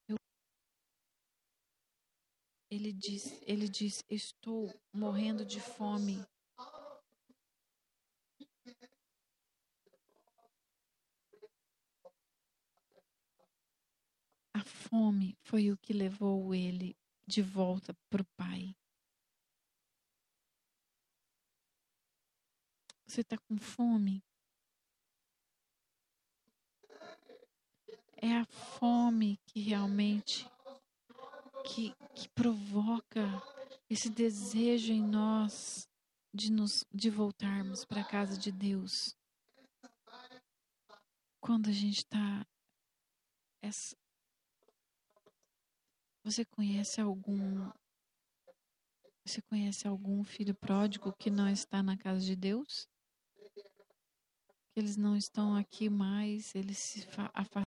Eu... 0.09 0.17
Ele 2.69 2.91
diz, 2.91 3.21
ele 3.43 3.69
diz, 3.69 4.03
estou 4.09 4.69
morrendo 4.93 5.45
de 5.45 5.61
fome. 5.61 6.21
A 14.63 14.65
fome 14.65 15.37
foi 15.41 15.71
o 15.71 15.77
que 15.77 15.91
levou 15.91 16.55
ele 16.55 16.95
de 17.27 17.41
volta 17.41 17.93
para 18.09 18.21
o 18.21 18.25
pai. 18.37 18.73
Você 23.05 23.19
está 23.19 23.37
com 23.37 23.57
fome? 23.57 24.23
É 28.15 28.37
a 28.37 28.45
fome 28.45 29.37
que 29.47 29.59
realmente 29.59 30.49
que, 31.65 31.93
que 32.15 32.29
provoca 32.29 33.21
esse 33.89 34.09
desejo 34.09 34.93
em 34.93 35.03
nós 35.03 35.89
de 36.33 36.49
nos 36.49 36.85
de 36.89 37.09
voltarmos 37.09 37.83
para 37.83 37.99
a 37.99 38.09
casa 38.09 38.37
de 38.37 38.49
Deus. 38.49 39.13
Quando 41.41 41.69
a 41.69 41.73
gente 41.73 41.97
está 41.97 42.47
você 46.23 46.45
conhece 46.45 47.01
algum 47.01 47.69
Você 49.25 49.41
conhece 49.41 49.87
algum 49.87 50.23
filho 50.23 50.53
pródigo 50.53 51.13
que 51.13 51.29
não 51.29 51.47
está 51.47 51.81
na 51.81 51.97
casa 51.97 52.19
de 52.19 52.35
Deus? 52.35 52.87
Que 54.73 54.79
eles 54.79 54.97
não 54.97 55.15
estão 55.15 55.55
aqui 55.55 55.89
mais, 55.89 56.53
eles 56.55 56.77
se 56.77 57.07
afastaram 57.33 57.63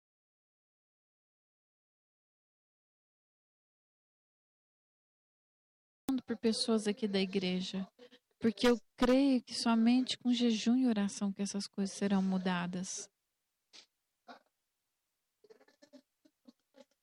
por 6.26 6.36
pessoas 6.38 6.86
aqui 6.86 7.06
da 7.08 7.20
igreja, 7.20 7.86
porque 8.38 8.66
eu 8.66 8.78
creio 8.96 9.42
que 9.42 9.54
somente 9.54 10.16
com 10.16 10.32
jejum 10.32 10.76
e 10.76 10.86
oração 10.86 11.32
que 11.32 11.42
essas 11.42 11.66
coisas 11.66 11.94
serão 11.94 12.22
mudadas. 12.22 13.11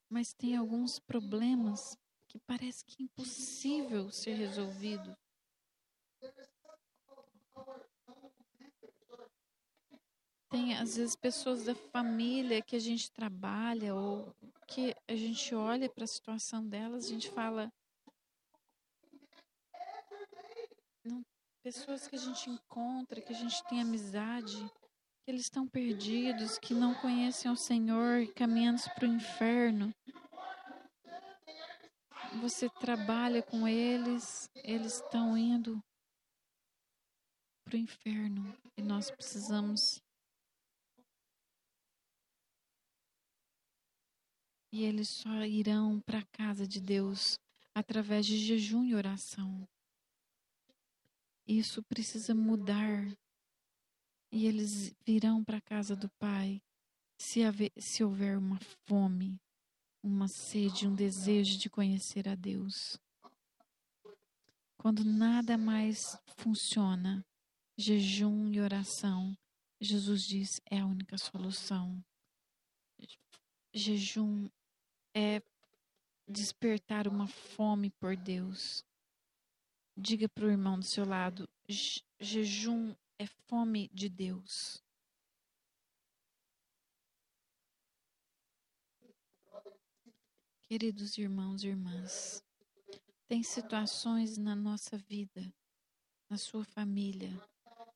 Mas 0.09 0.33
tem 0.33 0.55
alguns 0.55 0.99
problemas 0.99 1.97
que 2.27 2.39
parece 2.39 2.83
que 2.85 3.01
é 3.01 3.05
impossível 3.05 4.11
ser 4.11 4.33
resolvido. 4.33 5.15
Tem 10.49 10.75
às 10.75 10.95
vezes 10.95 11.15
pessoas 11.15 11.65
da 11.65 11.75
família 11.75 12.61
que 12.61 12.75
a 12.75 12.79
gente 12.79 13.11
trabalha 13.11 13.93
ou 13.93 14.35
que 14.67 14.95
a 15.07 15.15
gente 15.15 15.53
olha 15.53 15.89
para 15.89 16.03
a 16.03 16.07
situação 16.07 16.67
delas, 16.67 17.05
a 17.05 17.09
gente 17.09 17.29
fala 17.29 17.71
não, 21.03 21.23
pessoas 21.63 22.07
que 22.07 22.15
a 22.15 22.19
gente 22.19 22.49
encontra, 22.49 23.21
que 23.21 23.31
a 23.31 23.35
gente 23.35 23.63
tem 23.65 23.81
amizade, 23.81 24.57
que 25.23 25.31
eles 25.31 25.41
estão 25.41 25.67
perdidos, 25.67 26.57
que 26.57 26.73
não 26.73 26.95
conhecem 26.95 27.49
o 27.51 27.55
Senhor, 27.55 28.27
caminhando 28.33 28.81
para 28.95 29.05
o 29.05 29.13
inferno. 29.13 29.93
Você 32.37 32.69
trabalha 32.69 33.41
com 33.41 33.67
eles, 33.67 34.49
eles 34.55 34.95
estão 34.95 35.37
indo 35.37 35.83
para 37.63 37.75
o 37.75 37.79
inferno 37.79 38.55
e 38.77 38.81
nós 38.81 39.09
precisamos. 39.09 40.01
E 44.71 44.83
eles 44.83 45.09
só 45.09 45.43
irão 45.43 45.99
para 46.01 46.19
a 46.19 46.25
casa 46.31 46.67
de 46.67 46.79
Deus 46.79 47.39
através 47.73 48.25
de 48.25 48.37
jejum 48.37 48.85
e 48.85 48.93
oração. 48.93 49.67
Isso 51.47 51.81
precisa 51.83 52.35
mudar 52.35 53.11
e 54.31 54.45
eles 54.45 54.93
virão 55.03 55.43
para 55.43 55.57
a 55.57 55.61
casa 55.61 55.95
do 55.95 56.09
Pai 56.19 56.61
se, 57.19 57.43
haver, 57.43 57.71
se 57.77 58.03
houver 58.03 58.37
uma 58.37 58.59
fome, 58.87 59.39
uma 60.01 60.27
sede, 60.27 60.87
um 60.87 60.95
desejo 60.95 61.57
de 61.57 61.69
conhecer 61.69 62.27
a 62.27 62.35
Deus. 62.35 62.99
Quando 64.77 65.03
nada 65.03 65.57
mais 65.57 66.17
funciona, 66.37 67.25
jejum 67.77 68.49
e 68.49 68.61
oração, 68.61 69.37
Jesus 69.79 70.23
diz, 70.23 70.61
é 70.69 70.79
a 70.79 70.85
única 70.85 71.17
solução. 71.17 72.03
Jejum 73.73 74.49
é 75.13 75.41
despertar 76.27 77.07
uma 77.07 77.27
fome 77.27 77.89
por 77.89 78.15
Deus. 78.15 78.85
Diga 79.97 80.29
para 80.29 80.45
o 80.45 80.49
irmão 80.49 80.79
do 80.79 80.85
seu 80.85 81.05
lado: 81.05 81.47
jejum 82.19 82.95
é 83.17 83.25
fome 83.47 83.89
de 83.93 84.07
Deus. 84.07 84.81
Queridos 90.69 91.17
irmãos 91.17 91.63
e 91.63 91.69
irmãs, 91.69 92.43
tem 93.27 93.41
situações 93.41 94.37
na 94.37 94.55
nossa 94.55 94.99
vida, 94.99 95.51
na 96.29 96.37
sua 96.37 96.63
família, 96.63 97.35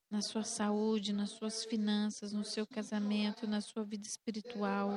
na 0.10 0.24
sua 0.24 0.44
saúde, 0.44 1.14
nas 1.14 1.30
suas 1.30 1.64
finanças, 1.66 2.34
no 2.34 2.44
seu 2.44 2.66
casamento, 2.66 3.46
na 3.46 3.62
sua 3.62 3.84
vida 3.84 4.08
espiritual, 4.08 4.90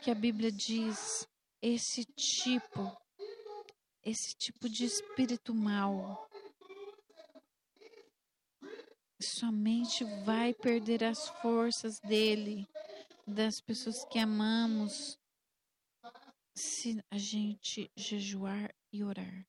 que 0.00 0.12
a 0.12 0.14
Bíblia 0.14 0.52
diz 0.52 1.26
esse 1.60 2.04
tipo 2.04 2.96
esse 4.04 4.36
tipo 4.36 4.68
de 4.68 4.84
espírito 4.84 5.52
mal 5.52 6.30
somente 9.20 10.04
vai 10.24 10.54
perder 10.54 11.02
as 11.02 11.28
forças 11.40 11.98
dele, 11.98 12.64
das 13.26 13.60
pessoas 13.60 14.04
que 14.04 14.20
amamos, 14.20 15.20
se 16.54 17.02
a 17.10 17.18
gente 17.18 17.90
jejuar 17.96 18.74
e 18.92 19.02
orar. 19.02 19.46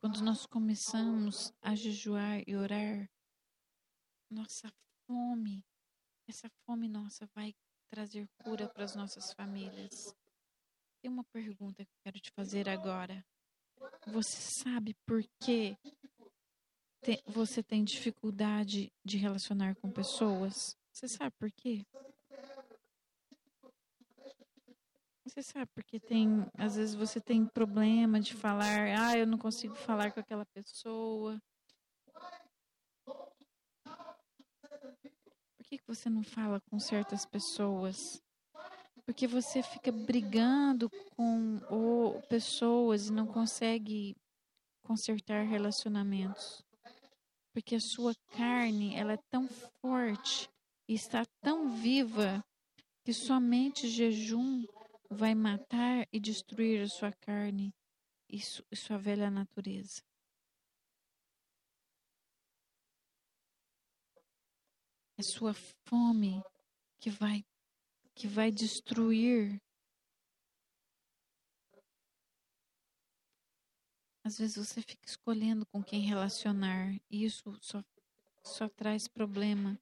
Quando 0.00 0.20
nós 0.22 0.44
começamos 0.46 1.52
a 1.62 1.74
jejuar 1.74 2.42
e 2.46 2.54
orar, 2.54 3.10
nossa 4.30 4.70
fome, 5.06 5.64
essa 6.28 6.50
fome 6.66 6.88
nossa 6.88 7.26
vai 7.34 7.54
trazer 7.88 8.28
cura 8.42 8.68
para 8.68 8.84
as 8.84 8.94
nossas 8.94 9.32
famílias. 9.32 10.14
Tem 11.00 11.10
uma 11.10 11.24
pergunta 11.24 11.84
que 11.84 11.90
eu 11.90 12.00
quero 12.02 12.20
te 12.20 12.30
fazer 12.32 12.68
agora. 12.68 13.24
Você 14.08 14.40
sabe 14.62 14.94
por 15.06 15.22
que 15.40 15.76
você 17.26 17.62
tem 17.62 17.84
dificuldade 17.84 18.92
de 19.04 19.16
relacionar 19.16 19.74
com 19.76 19.90
pessoas? 19.90 20.76
Você 20.92 21.08
sabe 21.08 21.34
por 21.38 21.50
quê? 21.52 21.84
Você 25.34 25.42
sabe 25.42 25.66
porque 25.74 25.98
tem, 25.98 26.46
às 26.56 26.76
vezes 26.76 26.94
você 26.94 27.20
tem 27.20 27.44
problema 27.44 28.20
de 28.20 28.34
falar, 28.34 28.86
ah, 28.96 29.18
eu 29.18 29.26
não 29.26 29.36
consigo 29.36 29.74
falar 29.74 30.12
com 30.12 30.20
aquela 30.20 30.46
pessoa. 30.46 31.42
Por 35.56 35.64
que 35.64 35.80
você 35.88 36.08
não 36.08 36.22
fala 36.22 36.60
com 36.70 36.78
certas 36.78 37.26
pessoas? 37.26 38.22
Porque 39.04 39.26
você 39.26 39.60
fica 39.60 39.90
brigando 39.90 40.88
com 41.16 41.60
ou, 41.68 42.22
pessoas 42.28 43.08
e 43.08 43.12
não 43.12 43.26
consegue 43.26 44.14
consertar 44.84 45.44
relacionamentos. 45.44 46.64
Porque 47.52 47.74
a 47.74 47.80
sua 47.80 48.14
carne, 48.36 48.94
ela 48.94 49.14
é 49.14 49.18
tão 49.28 49.48
forte 49.80 50.48
e 50.88 50.94
está 50.94 51.26
tão 51.42 51.70
viva 51.70 52.40
que 53.02 53.12
somente 53.12 53.88
jejum 53.88 54.64
vai 55.10 55.34
matar 55.34 56.06
e 56.12 56.18
destruir 56.18 56.82
a 56.82 56.88
sua 56.88 57.12
carne 57.12 57.74
e, 58.28 58.40
sua 58.40 58.98
velha 58.98 59.30
natureza. 59.30 60.02
É 65.16 65.22
sua 65.22 65.54
fome 65.54 66.42
que 66.98 67.10
vai 67.10 67.44
que 68.14 68.28
vai 68.28 68.50
destruir. 68.50 69.60
Às 74.22 74.38
vezes 74.38 74.56
você 74.56 74.80
fica 74.80 75.06
escolhendo 75.06 75.66
com 75.66 75.82
quem 75.82 76.00
relacionar 76.00 76.94
e 77.10 77.24
isso 77.24 77.58
só, 77.60 77.84
só 78.42 78.68
traz 78.68 79.06
problema. 79.06 79.78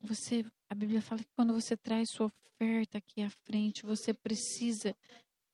Você, 0.00 0.44
a 0.68 0.74
Bíblia 0.74 1.02
fala 1.02 1.22
que 1.22 1.30
quando 1.34 1.52
você 1.52 1.76
traz 1.76 2.10
sua 2.10 2.32
oferta 2.58 2.98
aqui 2.98 3.22
à 3.22 3.30
frente, 3.30 3.86
você 3.86 4.12
precisa 4.12 4.96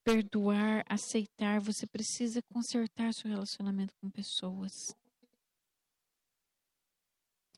perdoar, 0.03 0.85
aceitar, 0.89 1.61
você 1.61 1.87
precisa 1.87 2.43
consertar 2.43 3.13
seu 3.13 3.31
relacionamento 3.31 3.95
com 4.01 4.11
pessoas. 4.11 4.73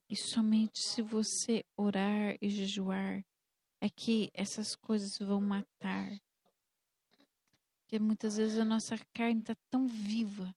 E 0.08 0.16
somente 0.16 0.80
se 0.80 1.00
você 1.02 1.64
orar 1.76 2.36
e 2.40 2.48
jejuar, 2.48 3.24
é 3.80 3.88
que 3.88 4.30
essas 4.34 4.74
coisas 4.74 5.16
vão 5.18 5.40
matar. 5.40 6.10
Porque 7.80 7.98
muitas 8.00 8.36
vezes 8.36 8.58
a 8.58 8.64
nossa 8.64 8.96
carne 9.14 9.40
está 9.40 9.54
tão 9.70 9.86
viva. 9.86 10.54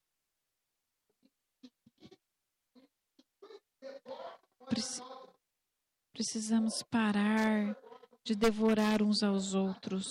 Precisamos 6.11 6.83
parar 6.83 7.75
de 8.29 8.35
devorar 8.35 9.01
uns 9.01 9.23
aos 9.23 9.55
outros. 9.55 10.05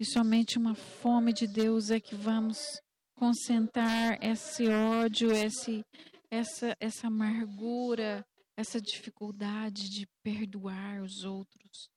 E 0.00 0.04
somente 0.04 0.58
uma 0.58 0.74
fome 0.74 1.32
de 1.32 1.46
Deus 1.46 1.88
é 1.88 2.00
que 2.00 2.16
vamos 2.16 2.58
concentrar 3.14 4.18
esse 4.20 4.66
ódio, 4.68 5.30
esse, 5.30 5.84
essa, 6.28 6.76
essa 6.80 7.06
amargura, 7.06 8.26
essa 8.56 8.80
dificuldade 8.80 9.88
de 9.88 10.04
perdoar 10.20 11.00
os 11.00 11.22
outros. 11.22 11.88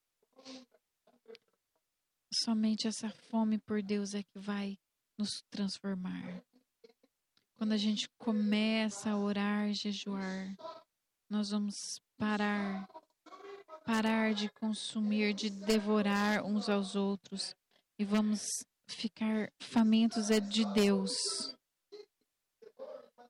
Somente 2.43 2.87
essa 2.87 3.09
fome 3.09 3.57
por 3.57 3.81
Deus 3.81 4.13
é 4.13 4.21
que 4.21 4.37
vai 4.37 4.77
nos 5.17 5.41
transformar. 5.49 6.43
Quando 7.55 7.71
a 7.71 7.77
gente 7.77 8.07
começa 8.19 9.09
a 9.09 9.17
orar, 9.17 9.73
jejuar, 9.73 10.55
nós 11.27 11.49
vamos 11.49 11.73
parar, 12.15 12.87
parar 13.83 14.33
de 14.33 14.49
consumir, 14.49 15.33
de 15.33 15.49
devorar 15.49 16.43
uns 16.45 16.69
aos 16.69 16.95
outros 16.95 17.55
e 17.97 18.05
vamos 18.05 18.41
ficar 18.87 19.51
famintos 19.59 20.29
é 20.29 20.39
de 20.39 20.65
Deus. 20.73 21.11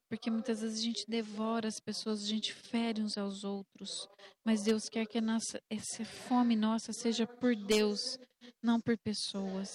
Porque 0.08 0.30
muitas 0.30 0.60
vezes 0.60 0.80
a 0.80 0.84
gente 0.84 1.06
devora 1.08 1.70
as 1.70 1.80
pessoas, 1.80 2.22
a 2.22 2.28
gente 2.28 2.54
fere 2.54 3.02
uns 3.02 3.18
aos 3.18 3.46
outros. 3.46 4.10
Mas 4.44 4.64
Deus 4.64 4.90
quer 4.90 5.06
que 5.06 5.22
nossa, 5.22 5.62
essa 5.70 6.04
fome 6.04 6.56
nossa 6.56 6.92
seja 6.92 7.26
por 7.26 7.56
Deus, 7.56 8.20
não 8.62 8.80
por 8.80 8.98
pessoas. 8.98 9.70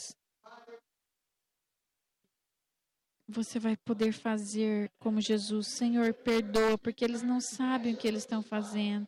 Você 3.28 3.58
vai 3.58 3.76
poder 3.76 4.12
fazer 4.12 4.88
como 5.00 5.20
Jesus, 5.20 5.66
Senhor, 5.76 6.14
perdoa, 6.14 6.78
porque 6.78 7.04
eles 7.04 7.22
não 7.22 7.40
sabem 7.40 7.94
o 7.94 7.96
que 7.96 8.06
eles 8.06 8.22
estão 8.22 8.40
fazendo. 8.40 9.06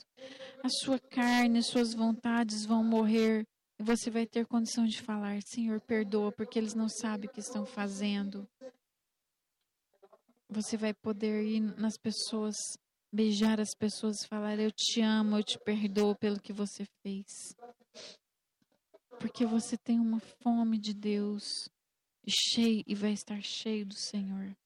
A 0.62 0.68
sua 0.68 0.98
carne, 0.98 1.62
suas 1.62 1.94
vontades 1.94 2.66
vão 2.66 2.82
morrer 2.82 3.46
e 3.78 3.84
você 3.84 4.10
vai 4.10 4.26
ter 4.26 4.44
condição 4.44 4.86
de 4.86 5.00
falar, 5.00 5.40
Senhor, 5.42 5.80
perdoa, 5.80 6.32
porque 6.32 6.58
eles 6.58 6.74
não 6.74 6.88
sabem 6.88 7.28
o 7.28 7.32
que 7.32 7.38
estão 7.38 7.64
fazendo. 7.64 8.48
Você 10.48 10.76
vai 10.76 10.92
poder 10.92 11.44
ir 11.44 11.60
nas 11.60 11.96
pessoas, 11.96 12.56
beijar 13.12 13.60
as 13.60 13.72
pessoas, 13.78 14.24
falar: 14.28 14.58
Eu 14.58 14.72
te 14.72 15.00
amo, 15.00 15.36
eu 15.36 15.44
te 15.44 15.58
perdoo 15.60 16.16
pelo 16.16 16.40
que 16.40 16.52
você 16.52 16.84
fez. 17.02 17.54
Porque 19.20 19.46
você 19.46 19.76
tem 19.76 20.00
uma 20.00 20.20
fome 20.42 20.76
de 20.78 20.92
Deus 20.92 21.68
cheio 22.28 22.82
e 22.86 22.94
vai 22.94 23.12
estar 23.12 23.42
cheio 23.42 23.86
do 23.86 23.94
Senhor. 23.94 24.56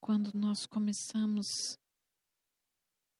Quando 0.00 0.32
nós 0.34 0.66
começamos, 0.66 1.78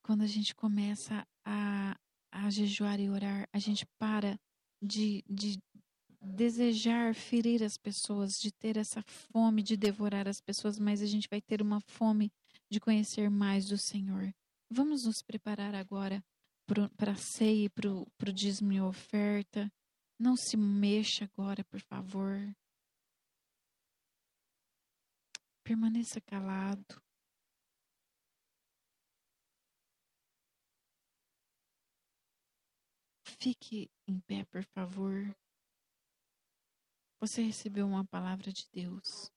quando 0.02 0.22
a 0.22 0.26
gente 0.26 0.54
começa 0.54 1.26
a, 1.44 1.96
a 2.32 2.50
jejuar 2.50 2.98
e 2.98 3.10
orar, 3.10 3.48
a 3.52 3.58
gente 3.58 3.86
para 3.98 4.38
de, 4.82 5.22
de 5.28 5.58
desejar 6.20 7.14
ferir 7.14 7.62
as 7.62 7.76
pessoas, 7.76 8.38
de 8.38 8.52
ter 8.52 8.76
essa 8.76 9.02
fome 9.02 9.62
de 9.62 9.76
devorar 9.76 10.28
as 10.28 10.40
pessoas, 10.40 10.78
mas 10.78 11.02
a 11.02 11.06
gente 11.06 11.28
vai 11.28 11.40
ter 11.40 11.62
uma 11.62 11.80
fome 11.80 12.30
de 12.70 12.80
conhecer 12.80 13.30
mais 13.30 13.66
do 13.66 13.78
Senhor. 13.78 14.32
Vamos 14.70 15.04
nos 15.04 15.22
preparar 15.22 15.74
agora 15.74 16.22
para 16.96 17.12
a 17.12 17.16
ceia 17.16 17.64
e 17.64 17.68
para 17.68 17.88
o 17.90 18.32
dízimo 18.32 18.72
e 18.72 18.80
oferta. 18.80 19.72
Não 20.18 20.36
se 20.36 20.56
mexa 20.56 21.24
agora, 21.24 21.64
por 21.64 21.80
favor. 21.80 22.36
Permaneça 25.64 26.20
calado. 26.20 27.02
Fique 33.24 33.90
em 34.06 34.20
pé, 34.20 34.44
por 34.44 34.62
favor. 34.64 35.34
Você 37.18 37.42
recebeu 37.42 37.86
uma 37.86 38.04
palavra 38.04 38.52
de 38.52 38.68
Deus. 38.70 39.32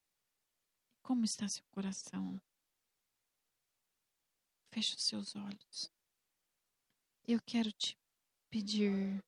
Como 1.01 1.23
está 1.25 1.47
seu 1.47 1.63
coração? 1.71 2.41
Feche 4.71 4.95
os 4.95 5.03
seus 5.03 5.35
olhos. 5.35 6.02
Eu 7.25 7.39
quero 7.45 7.71
te 7.71 7.97
pedir. 8.49 9.23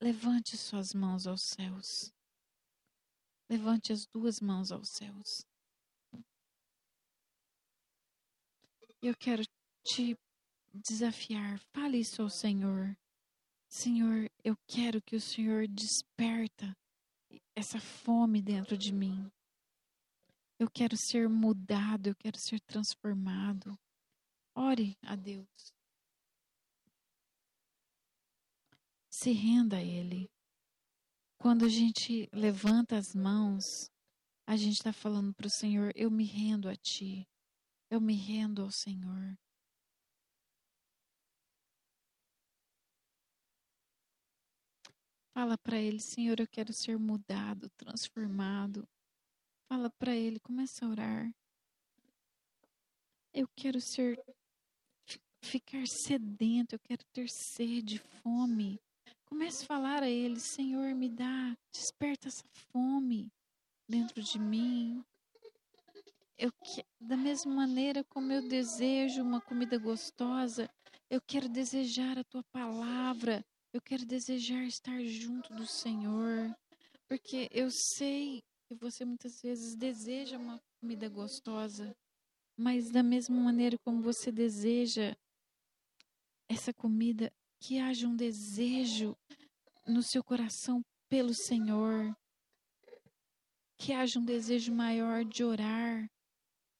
Levante 0.00 0.56
suas 0.56 0.94
mãos 0.94 1.26
aos 1.26 1.42
céus. 1.42 2.12
Levante 3.48 3.92
as 3.92 4.06
duas 4.06 4.40
mãos 4.40 4.72
aos 4.72 4.88
céus. 4.88 5.46
Eu 9.02 9.14
quero 9.14 9.42
te 9.84 10.18
desafiar. 10.72 11.58
Fale 11.74 11.98
isso 11.98 12.22
ao 12.22 12.30
Senhor. 12.30 12.96
Senhor, 13.68 14.30
eu 14.42 14.56
quero 14.66 15.02
que 15.02 15.16
o 15.16 15.20
Senhor 15.20 15.68
desperta 15.68 16.74
essa 17.54 17.78
fome 17.78 18.40
dentro 18.40 18.78
de 18.78 18.92
mim. 18.92 19.30
Eu 20.58 20.70
quero 20.70 20.96
ser 20.96 21.28
mudado, 21.28 22.08
eu 22.08 22.14
quero 22.16 22.38
ser 22.38 22.60
transformado. 22.60 23.78
Ore 24.54 24.96
a 25.02 25.14
Deus. 25.16 25.74
Se 29.16 29.30
renda 29.30 29.76
a 29.76 29.82
Ele. 29.82 30.28
Quando 31.38 31.64
a 31.64 31.68
gente 31.68 32.28
levanta 32.32 32.98
as 32.98 33.14
mãos, 33.14 33.88
a 34.44 34.56
gente 34.56 34.74
está 34.74 34.92
falando 34.92 35.32
para 35.32 35.46
o 35.46 35.50
Senhor: 35.50 35.92
Eu 35.94 36.10
me 36.10 36.24
rendo 36.24 36.68
a 36.68 36.74
Ti. 36.74 37.24
Eu 37.88 38.00
me 38.00 38.16
rendo 38.16 38.60
ao 38.60 38.72
Senhor. 38.72 39.38
Fala 45.32 45.56
para 45.56 45.78
Ele: 45.78 46.00
Senhor, 46.00 46.40
eu 46.40 46.48
quero 46.48 46.72
ser 46.72 46.98
mudado, 46.98 47.70
transformado. 47.76 48.84
Fala 49.68 49.90
para 49.90 50.14
Ele, 50.16 50.40
começa 50.40 50.84
a 50.84 50.88
orar. 50.88 51.32
Eu 53.32 53.46
quero 53.54 53.80
ser 53.80 54.20
ficar 55.40 55.86
sedento, 55.86 56.74
eu 56.74 56.80
quero 56.80 57.04
ter 57.12 57.30
sede, 57.30 58.00
fome. 58.00 58.80
Comece 59.34 59.64
a 59.64 59.66
falar 59.66 60.00
a 60.04 60.08
Ele: 60.08 60.38
Senhor, 60.38 60.94
me 60.94 61.08
dá, 61.08 61.56
desperta 61.72 62.28
essa 62.28 62.44
fome 62.70 63.32
dentro 63.88 64.22
de 64.22 64.38
mim. 64.38 65.04
Eu 66.38 66.52
que, 66.52 66.86
da 67.00 67.16
mesma 67.16 67.52
maneira 67.52 68.04
como 68.04 68.32
eu 68.32 68.48
desejo 68.48 69.22
uma 69.22 69.40
comida 69.40 69.76
gostosa, 69.76 70.70
eu 71.10 71.20
quero 71.20 71.48
desejar 71.48 72.16
a 72.16 72.22
tua 72.22 72.44
palavra, 72.44 73.44
eu 73.72 73.82
quero 73.82 74.06
desejar 74.06 74.62
estar 74.66 75.02
junto 75.02 75.52
do 75.52 75.66
Senhor, 75.66 76.56
porque 77.08 77.48
eu 77.50 77.72
sei 77.72 78.40
que 78.68 78.74
você 78.76 79.04
muitas 79.04 79.42
vezes 79.42 79.74
deseja 79.74 80.38
uma 80.38 80.62
comida 80.80 81.08
gostosa, 81.08 81.92
mas 82.56 82.88
da 82.88 83.02
mesma 83.02 83.40
maneira 83.40 83.76
como 83.78 84.00
você 84.00 84.30
deseja 84.30 85.16
essa 86.48 86.72
comida, 86.72 87.32
que 87.66 87.78
haja 87.78 88.06
um 88.06 88.14
desejo 88.14 89.16
no 89.86 90.02
seu 90.02 90.22
coração 90.22 90.84
pelo 91.08 91.32
Senhor, 91.32 92.14
que 93.78 93.94
haja 93.94 94.18
um 94.18 94.24
desejo 94.24 94.70
maior 94.70 95.24
de 95.24 95.42
orar, 95.42 96.06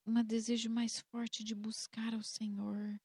um 0.07 0.22
desejo 0.22 0.68
mais 0.68 1.01
forte 1.11 1.43
de 1.43 1.55
buscar 1.55 2.12
ao 2.12 2.22
Senhor. 2.22 3.01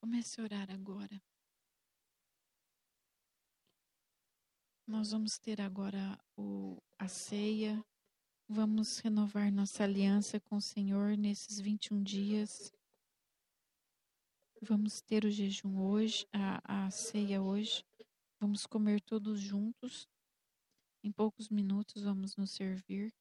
Comece 0.00 0.40
a 0.40 0.44
orar 0.44 0.70
agora. 0.72 1.22
Nós 4.88 5.12
vamos 5.12 5.38
ter 5.38 5.60
agora 5.60 6.18
o, 6.36 6.82
a 6.98 7.06
ceia. 7.06 7.80
Vamos 8.48 8.98
renovar 8.98 9.50
nossa 9.50 9.84
aliança 9.84 10.38
com 10.38 10.56
o 10.56 10.60
Senhor 10.60 11.16
nesses 11.16 11.58
21 11.58 12.02
dias. 12.02 12.70
Vamos 14.60 15.00
ter 15.00 15.24
o 15.24 15.30
jejum 15.30 15.80
hoje, 15.80 16.28
a, 16.30 16.86
a 16.86 16.90
ceia 16.90 17.42
hoje. 17.42 17.82
Vamos 18.38 18.66
comer 18.66 19.00
todos 19.00 19.40
juntos. 19.40 20.06
Em 21.02 21.10
poucos 21.10 21.48
minutos 21.48 22.02
vamos 22.02 22.36
nos 22.36 22.50
servir. 22.50 23.14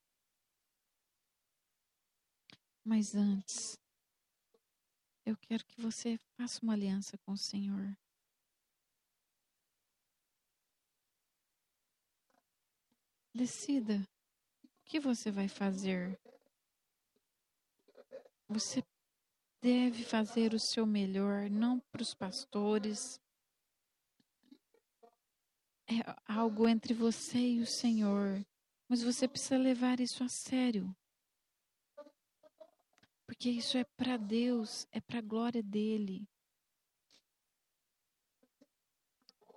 Mas 2.83 3.15
antes, 3.15 3.79
eu 5.25 5.37
quero 5.37 5.65
que 5.65 5.79
você 5.79 6.19
faça 6.35 6.59
uma 6.61 6.73
aliança 6.73 7.17
com 7.19 7.31
o 7.31 7.37
Senhor. 7.37 7.97
Decida 13.33 14.05
que 14.93 14.99
você 14.99 15.31
vai 15.31 15.47
fazer. 15.47 16.19
Você 18.47 18.83
deve 19.59 20.03
fazer 20.03 20.53
o 20.53 20.59
seu 20.59 20.85
melhor, 20.85 21.49
não 21.49 21.79
para 21.79 22.03
os 22.03 22.13
pastores. 22.13 23.19
É 25.87 25.95
algo 26.27 26.67
entre 26.67 26.93
você 26.93 27.39
e 27.39 27.59
o 27.59 27.65
Senhor, 27.65 28.45
mas 28.87 29.01
você 29.01 29.27
precisa 29.27 29.57
levar 29.57 29.99
isso 29.99 30.23
a 30.23 30.29
sério. 30.29 30.95
Porque 33.25 33.49
isso 33.49 33.79
é 33.79 33.83
para 33.97 34.15
Deus, 34.15 34.85
é 34.91 35.01
para 35.01 35.17
a 35.17 35.23
glória 35.23 35.63
dele. 35.63 36.29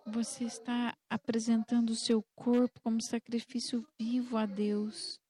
Você 0.06 0.44
está 0.44 0.96
apresentando 1.10 1.90
o 1.90 1.94
seu 1.94 2.22
corpo 2.34 2.80
como 2.80 3.02
sacrifício 3.02 3.86
vivo 3.98 4.38
a 4.38 4.46
Deus. 4.46 5.20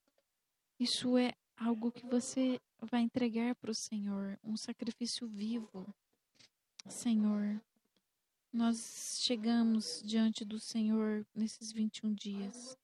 Isso 0.78 1.16
é 1.16 1.32
algo 1.56 1.90
que 1.90 2.06
você 2.06 2.60
vai 2.82 3.00
entregar 3.00 3.54
para 3.54 3.70
o 3.70 3.74
Senhor, 3.74 4.38
um 4.44 4.56
sacrifício 4.56 5.26
vivo. 5.26 5.86
Senhor, 6.86 7.60
nós 8.52 9.18
chegamos 9.22 10.02
diante 10.04 10.44
do 10.44 10.58
Senhor 10.58 11.26
nesses 11.34 11.72
21 11.72 12.12
dias. 12.12 12.76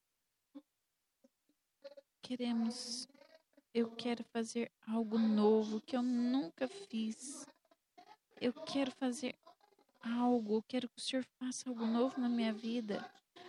Queremos, 2.23 3.07
eu 3.75 3.91
quero 3.91 4.25
fazer 4.25 4.71
algo 4.87 5.19
novo 5.19 5.81
que 5.81 5.97
eu 5.97 6.03
nunca 6.03 6.67
fiz. 6.67 7.47
Eu 8.41 8.53
quero 8.53 8.91
fazer 8.93 9.35
algo, 10.03 10.57
eu 10.57 10.63
quero 10.63 10.89
que 10.89 10.99
o 10.99 11.03
Senhor 11.03 11.25
faça 11.39 11.69
algo 11.69 11.85
novo 11.85 12.21
na 12.21 12.29
minha 12.29 12.53
vida, 12.53 13.09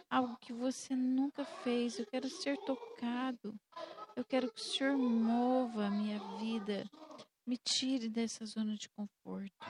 algo 0.09 0.37
que 0.37 0.51
você 0.51 0.95
nunca 0.95 1.45
fez. 1.45 1.97
Eu 1.97 2.05
quero 2.05 2.29
ser 2.29 2.57
tocado. 2.59 3.57
Eu 4.15 4.23
quero 4.23 4.51
que 4.51 4.61
o 4.61 4.63
Senhor 4.63 4.95
mova 4.95 5.87
a 5.87 5.89
minha 5.89 6.19
vida, 6.37 6.87
me 7.47 7.57
tire 7.57 8.07
dessa 8.09 8.45
zona 8.45 8.75
de 8.75 8.87
conforto. 8.89 9.65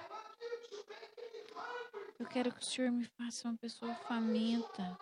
Eu 2.20 2.28
quero 2.28 2.54
que 2.54 2.60
o 2.60 2.66
Senhor 2.66 2.92
me 2.92 3.06
faça 3.06 3.48
uma 3.48 3.58
pessoa 3.58 3.96
faminta. 3.96 4.98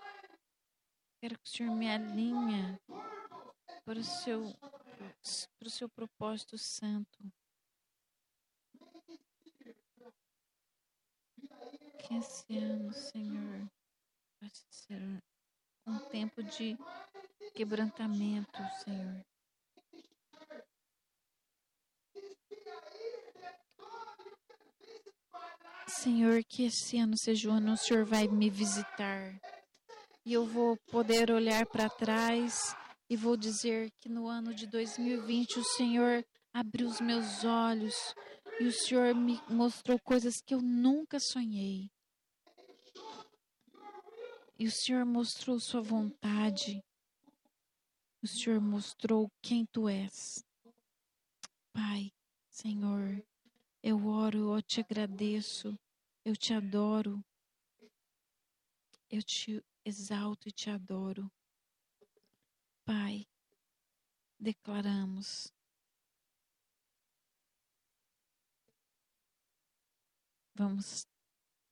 Quero 1.20 1.40
que 1.40 1.48
o 1.48 1.50
Senhor 1.50 1.76
me 1.76 1.90
alinhe 1.90 2.80
para 3.84 4.00
o 4.00 4.04
seu, 4.04 4.54
para 5.58 5.68
o 5.68 5.72
seu 5.72 5.90
propósito 5.90 6.58
santo. 6.58 7.20
Que 12.00 12.16
esse 12.16 12.58
ano, 12.58 12.94
Senhor, 12.94 13.72
possa 14.40 14.66
ser 14.70 15.02
um 15.88 15.98
tempo 16.10 16.44
de 16.44 16.78
quebrantamento, 17.54 18.58
Senhor. 18.84 19.31
Senhor, 26.00 26.44
que 26.44 26.64
esse 26.64 26.98
ano 26.98 27.18
seja 27.18 27.50
o 27.50 27.52
ano 27.52 27.74
o 27.74 27.78
Senhor 27.78 28.06
vai 28.06 28.28
me 28.28 28.50
visitar. 28.50 29.40
E 30.26 30.34
eu 30.34 30.46
vou 30.46 30.78
poder 30.90 31.32
olhar 31.32 31.66
para 31.66 31.90
trás 31.90 32.76
e 33.10 33.16
vou 33.16 33.36
dizer 33.36 33.92
que 34.00 34.08
no 34.08 34.28
ano 34.28 34.54
de 34.54 34.66
2020 34.68 35.60
o 35.60 35.64
Senhor 35.64 36.26
abriu 36.54 36.88
os 36.88 37.02
meus 37.02 37.44
olhos 37.44 37.96
e 38.60 38.66
o 38.66 38.72
Senhor 38.72 39.14
me 39.14 39.42
mostrou 39.50 40.00
coisas 40.00 40.42
que 40.42 40.54
eu 40.54 40.62
nunca 40.62 41.20
sonhei. 41.20 41.90
E 44.58 44.68
o 44.68 44.72
Senhor 44.72 45.06
mostrou 45.06 45.60
Sua 45.60 45.82
vontade. 45.82 46.82
O 48.24 48.28
Senhor 48.28 48.62
mostrou 48.62 49.30
quem 49.42 49.66
Tu 49.66 49.90
és. 49.90 50.44
Pai, 51.74 52.12
Senhor, 52.50 53.24
eu 53.84 54.06
oro, 54.06 54.56
eu 54.56 54.62
te 54.62 54.80
agradeço, 54.80 55.78
eu 56.26 56.36
te 56.36 56.54
adoro, 56.54 57.24
eu 59.10 59.22
te 59.24 59.64
exalto 59.86 60.48
e 60.48 60.52
te 60.52 60.70
adoro. 60.70 61.32
Pai, 62.86 63.26
declaramos 64.40 65.54
Vamos 70.54 71.08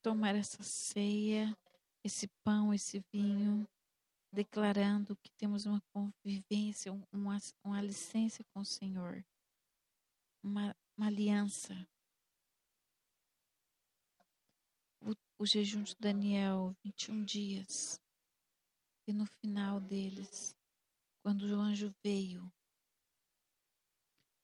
tomar 0.01 0.33
essa 0.35 0.63
ceia, 0.63 1.55
esse 2.03 2.27
pão, 2.43 2.73
esse 2.73 3.03
vinho, 3.13 3.67
declarando 4.33 5.15
que 5.17 5.29
temos 5.37 5.67
uma 5.67 5.79
convivência, 5.93 6.91
uma, 7.11 7.37
uma 7.63 7.81
licença 7.81 8.43
com 8.45 8.61
o 8.61 8.65
Senhor, 8.65 9.23
uma, 10.41 10.75
uma 10.97 11.05
aliança. 11.05 11.87
O 15.39 15.45
jejum 15.45 15.83
de 15.83 15.95
Daniel, 15.97 16.75
21 16.83 17.23
dias. 17.23 17.97
E 19.07 19.13
no 19.13 19.25
final 19.25 19.79
deles, 19.79 20.53
quando 21.23 21.43
o 21.43 21.59
anjo 21.59 21.95
veio, 22.03 22.51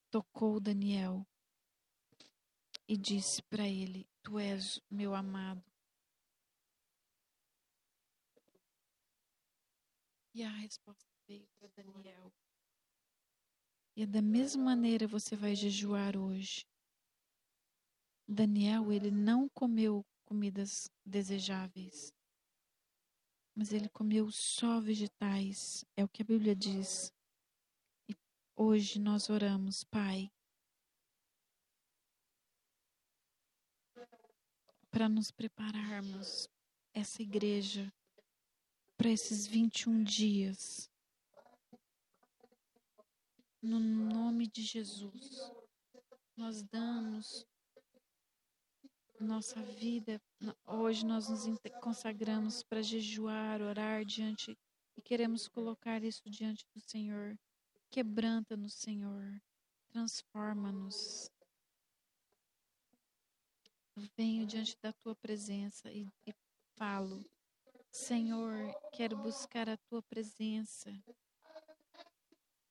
tocou 0.10 0.60
Daniel 0.60 1.28
e 2.88 2.96
disse 2.96 3.44
para 3.44 3.68
ele: 3.68 4.08
Tu 4.24 4.40
és 4.40 4.80
meu 4.90 5.14
amado. 5.14 5.64
E 10.34 10.44
a 10.44 10.50
resposta 10.50 11.06
veio 11.28 11.46
para 11.60 11.68
Daniel. 11.76 12.34
E 13.98 14.04
é 14.04 14.06
da 14.06 14.22
mesma 14.22 14.64
maneira 14.64 15.08
você 15.08 15.36
vai 15.36 15.56
jejuar 15.56 16.18
hoje. 16.18 16.66
Daniel, 18.28 18.92
ele 18.92 19.12
não 19.12 19.48
comeu 19.50 20.04
comidas 20.26 20.92
desejáveis, 21.06 22.14
mas 23.56 23.72
ele 23.72 23.88
comeu 23.88 24.30
só 24.32 24.82
vegetais, 24.82 25.86
é 25.96 26.04
o 26.04 26.10
que 26.10 26.22
a 26.22 26.26
Bíblia 26.26 26.56
diz. 26.56 27.14
E 28.10 28.16
hoje 28.56 29.00
nós 29.00 29.30
oramos, 29.30 29.84
Pai, 29.86 30.30
para 34.90 35.08
nos 35.08 35.32
prepararmos 35.32 36.50
essa 36.94 37.22
igreja 37.22 37.94
para 38.98 39.10
esses 39.10 39.46
21 39.46 40.04
dias. 40.04 40.90
No 43.62 43.80
nome 43.80 44.48
de 44.48 44.62
Jesus, 44.62 45.42
nós 46.38 46.64
damos 46.64 47.46
nossa 49.20 49.62
vida. 49.62 50.22
Hoje 50.66 51.06
nós 51.06 51.30
nos 51.30 51.46
consagramos 51.82 52.64
para 52.64 52.82
jejuar, 52.82 53.62
orar 53.62 54.04
diante 54.04 54.58
e 54.98 55.02
queremos 55.02 55.48
colocar 55.48 56.04
isso 56.04 56.30
diante 56.30 56.66
do 56.74 56.80
Senhor. 56.80 57.38
Quebranta-nos, 57.90 58.74
Senhor. 58.74 59.42
Transforma-nos. 59.90 61.30
Venho 64.18 64.46
diante 64.46 64.78
da 64.82 64.92
tua 64.92 65.16
presença 65.16 65.92
e, 65.92 66.08
e 66.28 66.34
falo: 66.76 67.24
Senhor, 67.92 68.74
quero 68.92 69.16
buscar 69.18 69.70
a 69.70 69.78
tua 69.78 70.02
presença. 70.04 70.92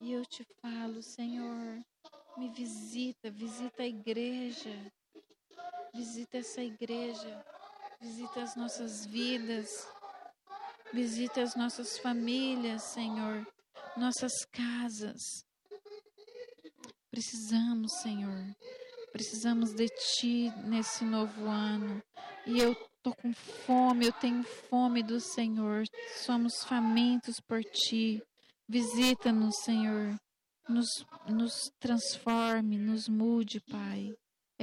E 0.01 0.13
eu 0.13 0.27
te 0.27 0.45
falo, 0.61 1.03
Senhor, 1.03 1.83
me 2.37 2.51
visita, 2.51 3.31
visita 3.31 3.85
a 3.85 3.87
igreja, 3.87 4.93
visita 5.95 6.39
essa 6.39 6.63
igreja, 6.63 7.45
visita 8.01 8.43
as 8.43 8.57
nossas 8.57 9.07
vidas, 9.07 9.69
visita 10.93 11.43
as 11.43 11.55
nossas 11.55 11.99
famílias, 11.99 12.83
Senhor, 12.83 13.47
nossas 13.97 14.33
casas. 14.51 15.45
Precisamos, 17.11 17.93
Senhor, 18.03 18.55
Precisamos 19.15 19.73
de 19.73 19.87
Ti 19.87 20.53
nesse 20.65 21.05
novo 21.05 21.47
ano. 21.47 22.03
E 22.45 22.59
eu 22.59 22.73
estou 22.73 23.15
com 23.15 23.33
fome, 23.33 24.07
eu 24.07 24.13
tenho 24.13 24.43
fome 24.43 25.05
do 25.05 25.21
Senhor. 25.21 25.85
Somos 26.25 26.65
famintos 26.65 27.39
por 27.39 27.63
Ti. 27.63 28.21
Visita-nos, 28.69 29.55
Senhor. 29.63 30.19
Nos, 30.69 30.89
nos 31.29 31.71
transforme, 31.79 32.77
nos 32.77 33.09
mude, 33.09 33.61
Pai. 33.61 34.13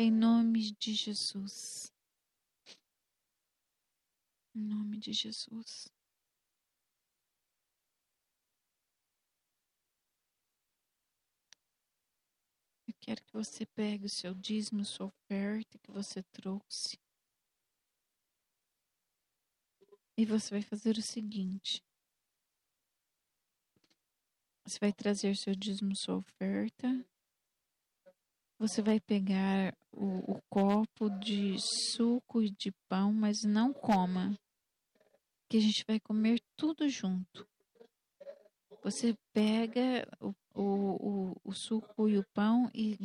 Em 0.03 0.09
nome 0.09 0.71
de 0.79 0.95
Jesus. 0.95 1.93
Em 4.55 4.59
nome 4.59 4.97
de 4.97 5.13
Jesus. 5.13 5.93
Quero 12.99 13.23
que 13.23 13.31
você 13.31 13.63
pegue 13.63 14.07
o 14.07 14.09
seu 14.09 14.33
dízimo, 14.33 14.83
sua 14.83 15.05
oferta 15.05 15.77
que 15.77 15.91
você 15.91 16.23
trouxe. 16.23 16.99
E 20.17 20.25
você 20.25 20.49
vai 20.49 20.63
fazer 20.63 20.97
o 20.97 21.01
seguinte. 21.03 21.85
Você 24.63 24.79
vai 24.79 24.91
trazer 24.91 25.37
seu 25.37 25.53
dízimo, 25.53 25.95
sua 25.95 26.17
oferta. 26.17 26.87
Você 28.61 28.81
vai 28.81 28.99
pegar 28.99 29.75
o, 29.91 30.33
o 30.33 30.41
copo 30.47 31.09
de 31.19 31.55
suco 31.59 32.43
e 32.43 32.51
de 32.51 32.71
pão, 32.87 33.11
mas 33.11 33.37
não 33.43 33.73
coma. 33.73 34.37
Que 35.49 35.57
a 35.57 35.61
gente 35.61 35.83
vai 35.87 35.99
comer 35.99 36.39
tudo 36.55 36.87
junto. 36.87 37.47
Você 38.83 39.15
pega 39.33 40.07
o 40.19 40.33
o, 40.53 40.63
o, 40.63 41.35
o 41.43 41.53
suco 41.53 42.09
e 42.09 42.17
o 42.17 42.25
pão 42.33 42.69
e 42.73 42.97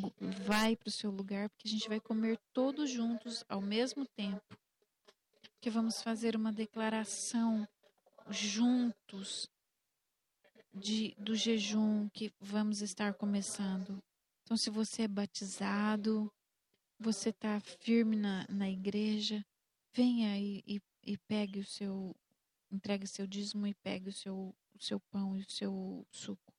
vai 0.46 0.76
para 0.76 0.88
o 0.88 0.92
seu 0.92 1.11
lugar, 1.11 1.48
porque 1.50 1.68
a 1.68 1.70
gente 1.70 1.88
vai 1.88 2.00
comer 2.00 2.38
todos 2.52 2.90
juntos 2.90 3.44
ao 3.48 3.61
mesmo 3.61 4.07
tempo. 4.07 4.42
Que 5.61 5.70
vamos 5.70 6.02
fazer 6.02 6.36
uma 6.36 6.52
declaração 6.52 7.66
juntos 8.28 9.48
de, 10.72 11.14
do 11.18 11.34
jejum 11.34 12.09
que 12.11 12.32
vamos 12.40 12.82
estar 12.82 13.14
começando. 13.14 14.02
Então, 14.47 14.57
se 14.57 14.70
você 14.70 15.03
é 15.03 15.09
batizado, 15.09 16.32
você 17.01 17.30
está 17.30 17.59
firme 17.59 18.14
na, 18.14 18.47
na 18.49 18.70
igreja, 18.70 19.44
venha 19.92 20.38
e, 20.38 20.62
e, 20.64 20.80
e 21.03 21.18
pegue 21.26 21.59
o 21.59 21.66
seu, 21.66 22.14
entregue 22.70 23.09
seu 23.09 23.26
dízimo 23.26 23.66
e 23.66 23.74
pegue 23.74 24.09
o 24.09 24.12
seu, 24.12 24.55
o 24.72 24.78
seu 24.80 25.01
pão 25.11 25.36
e 25.36 25.40
o 25.40 25.51
seu 25.51 26.07
suco. 26.12 26.55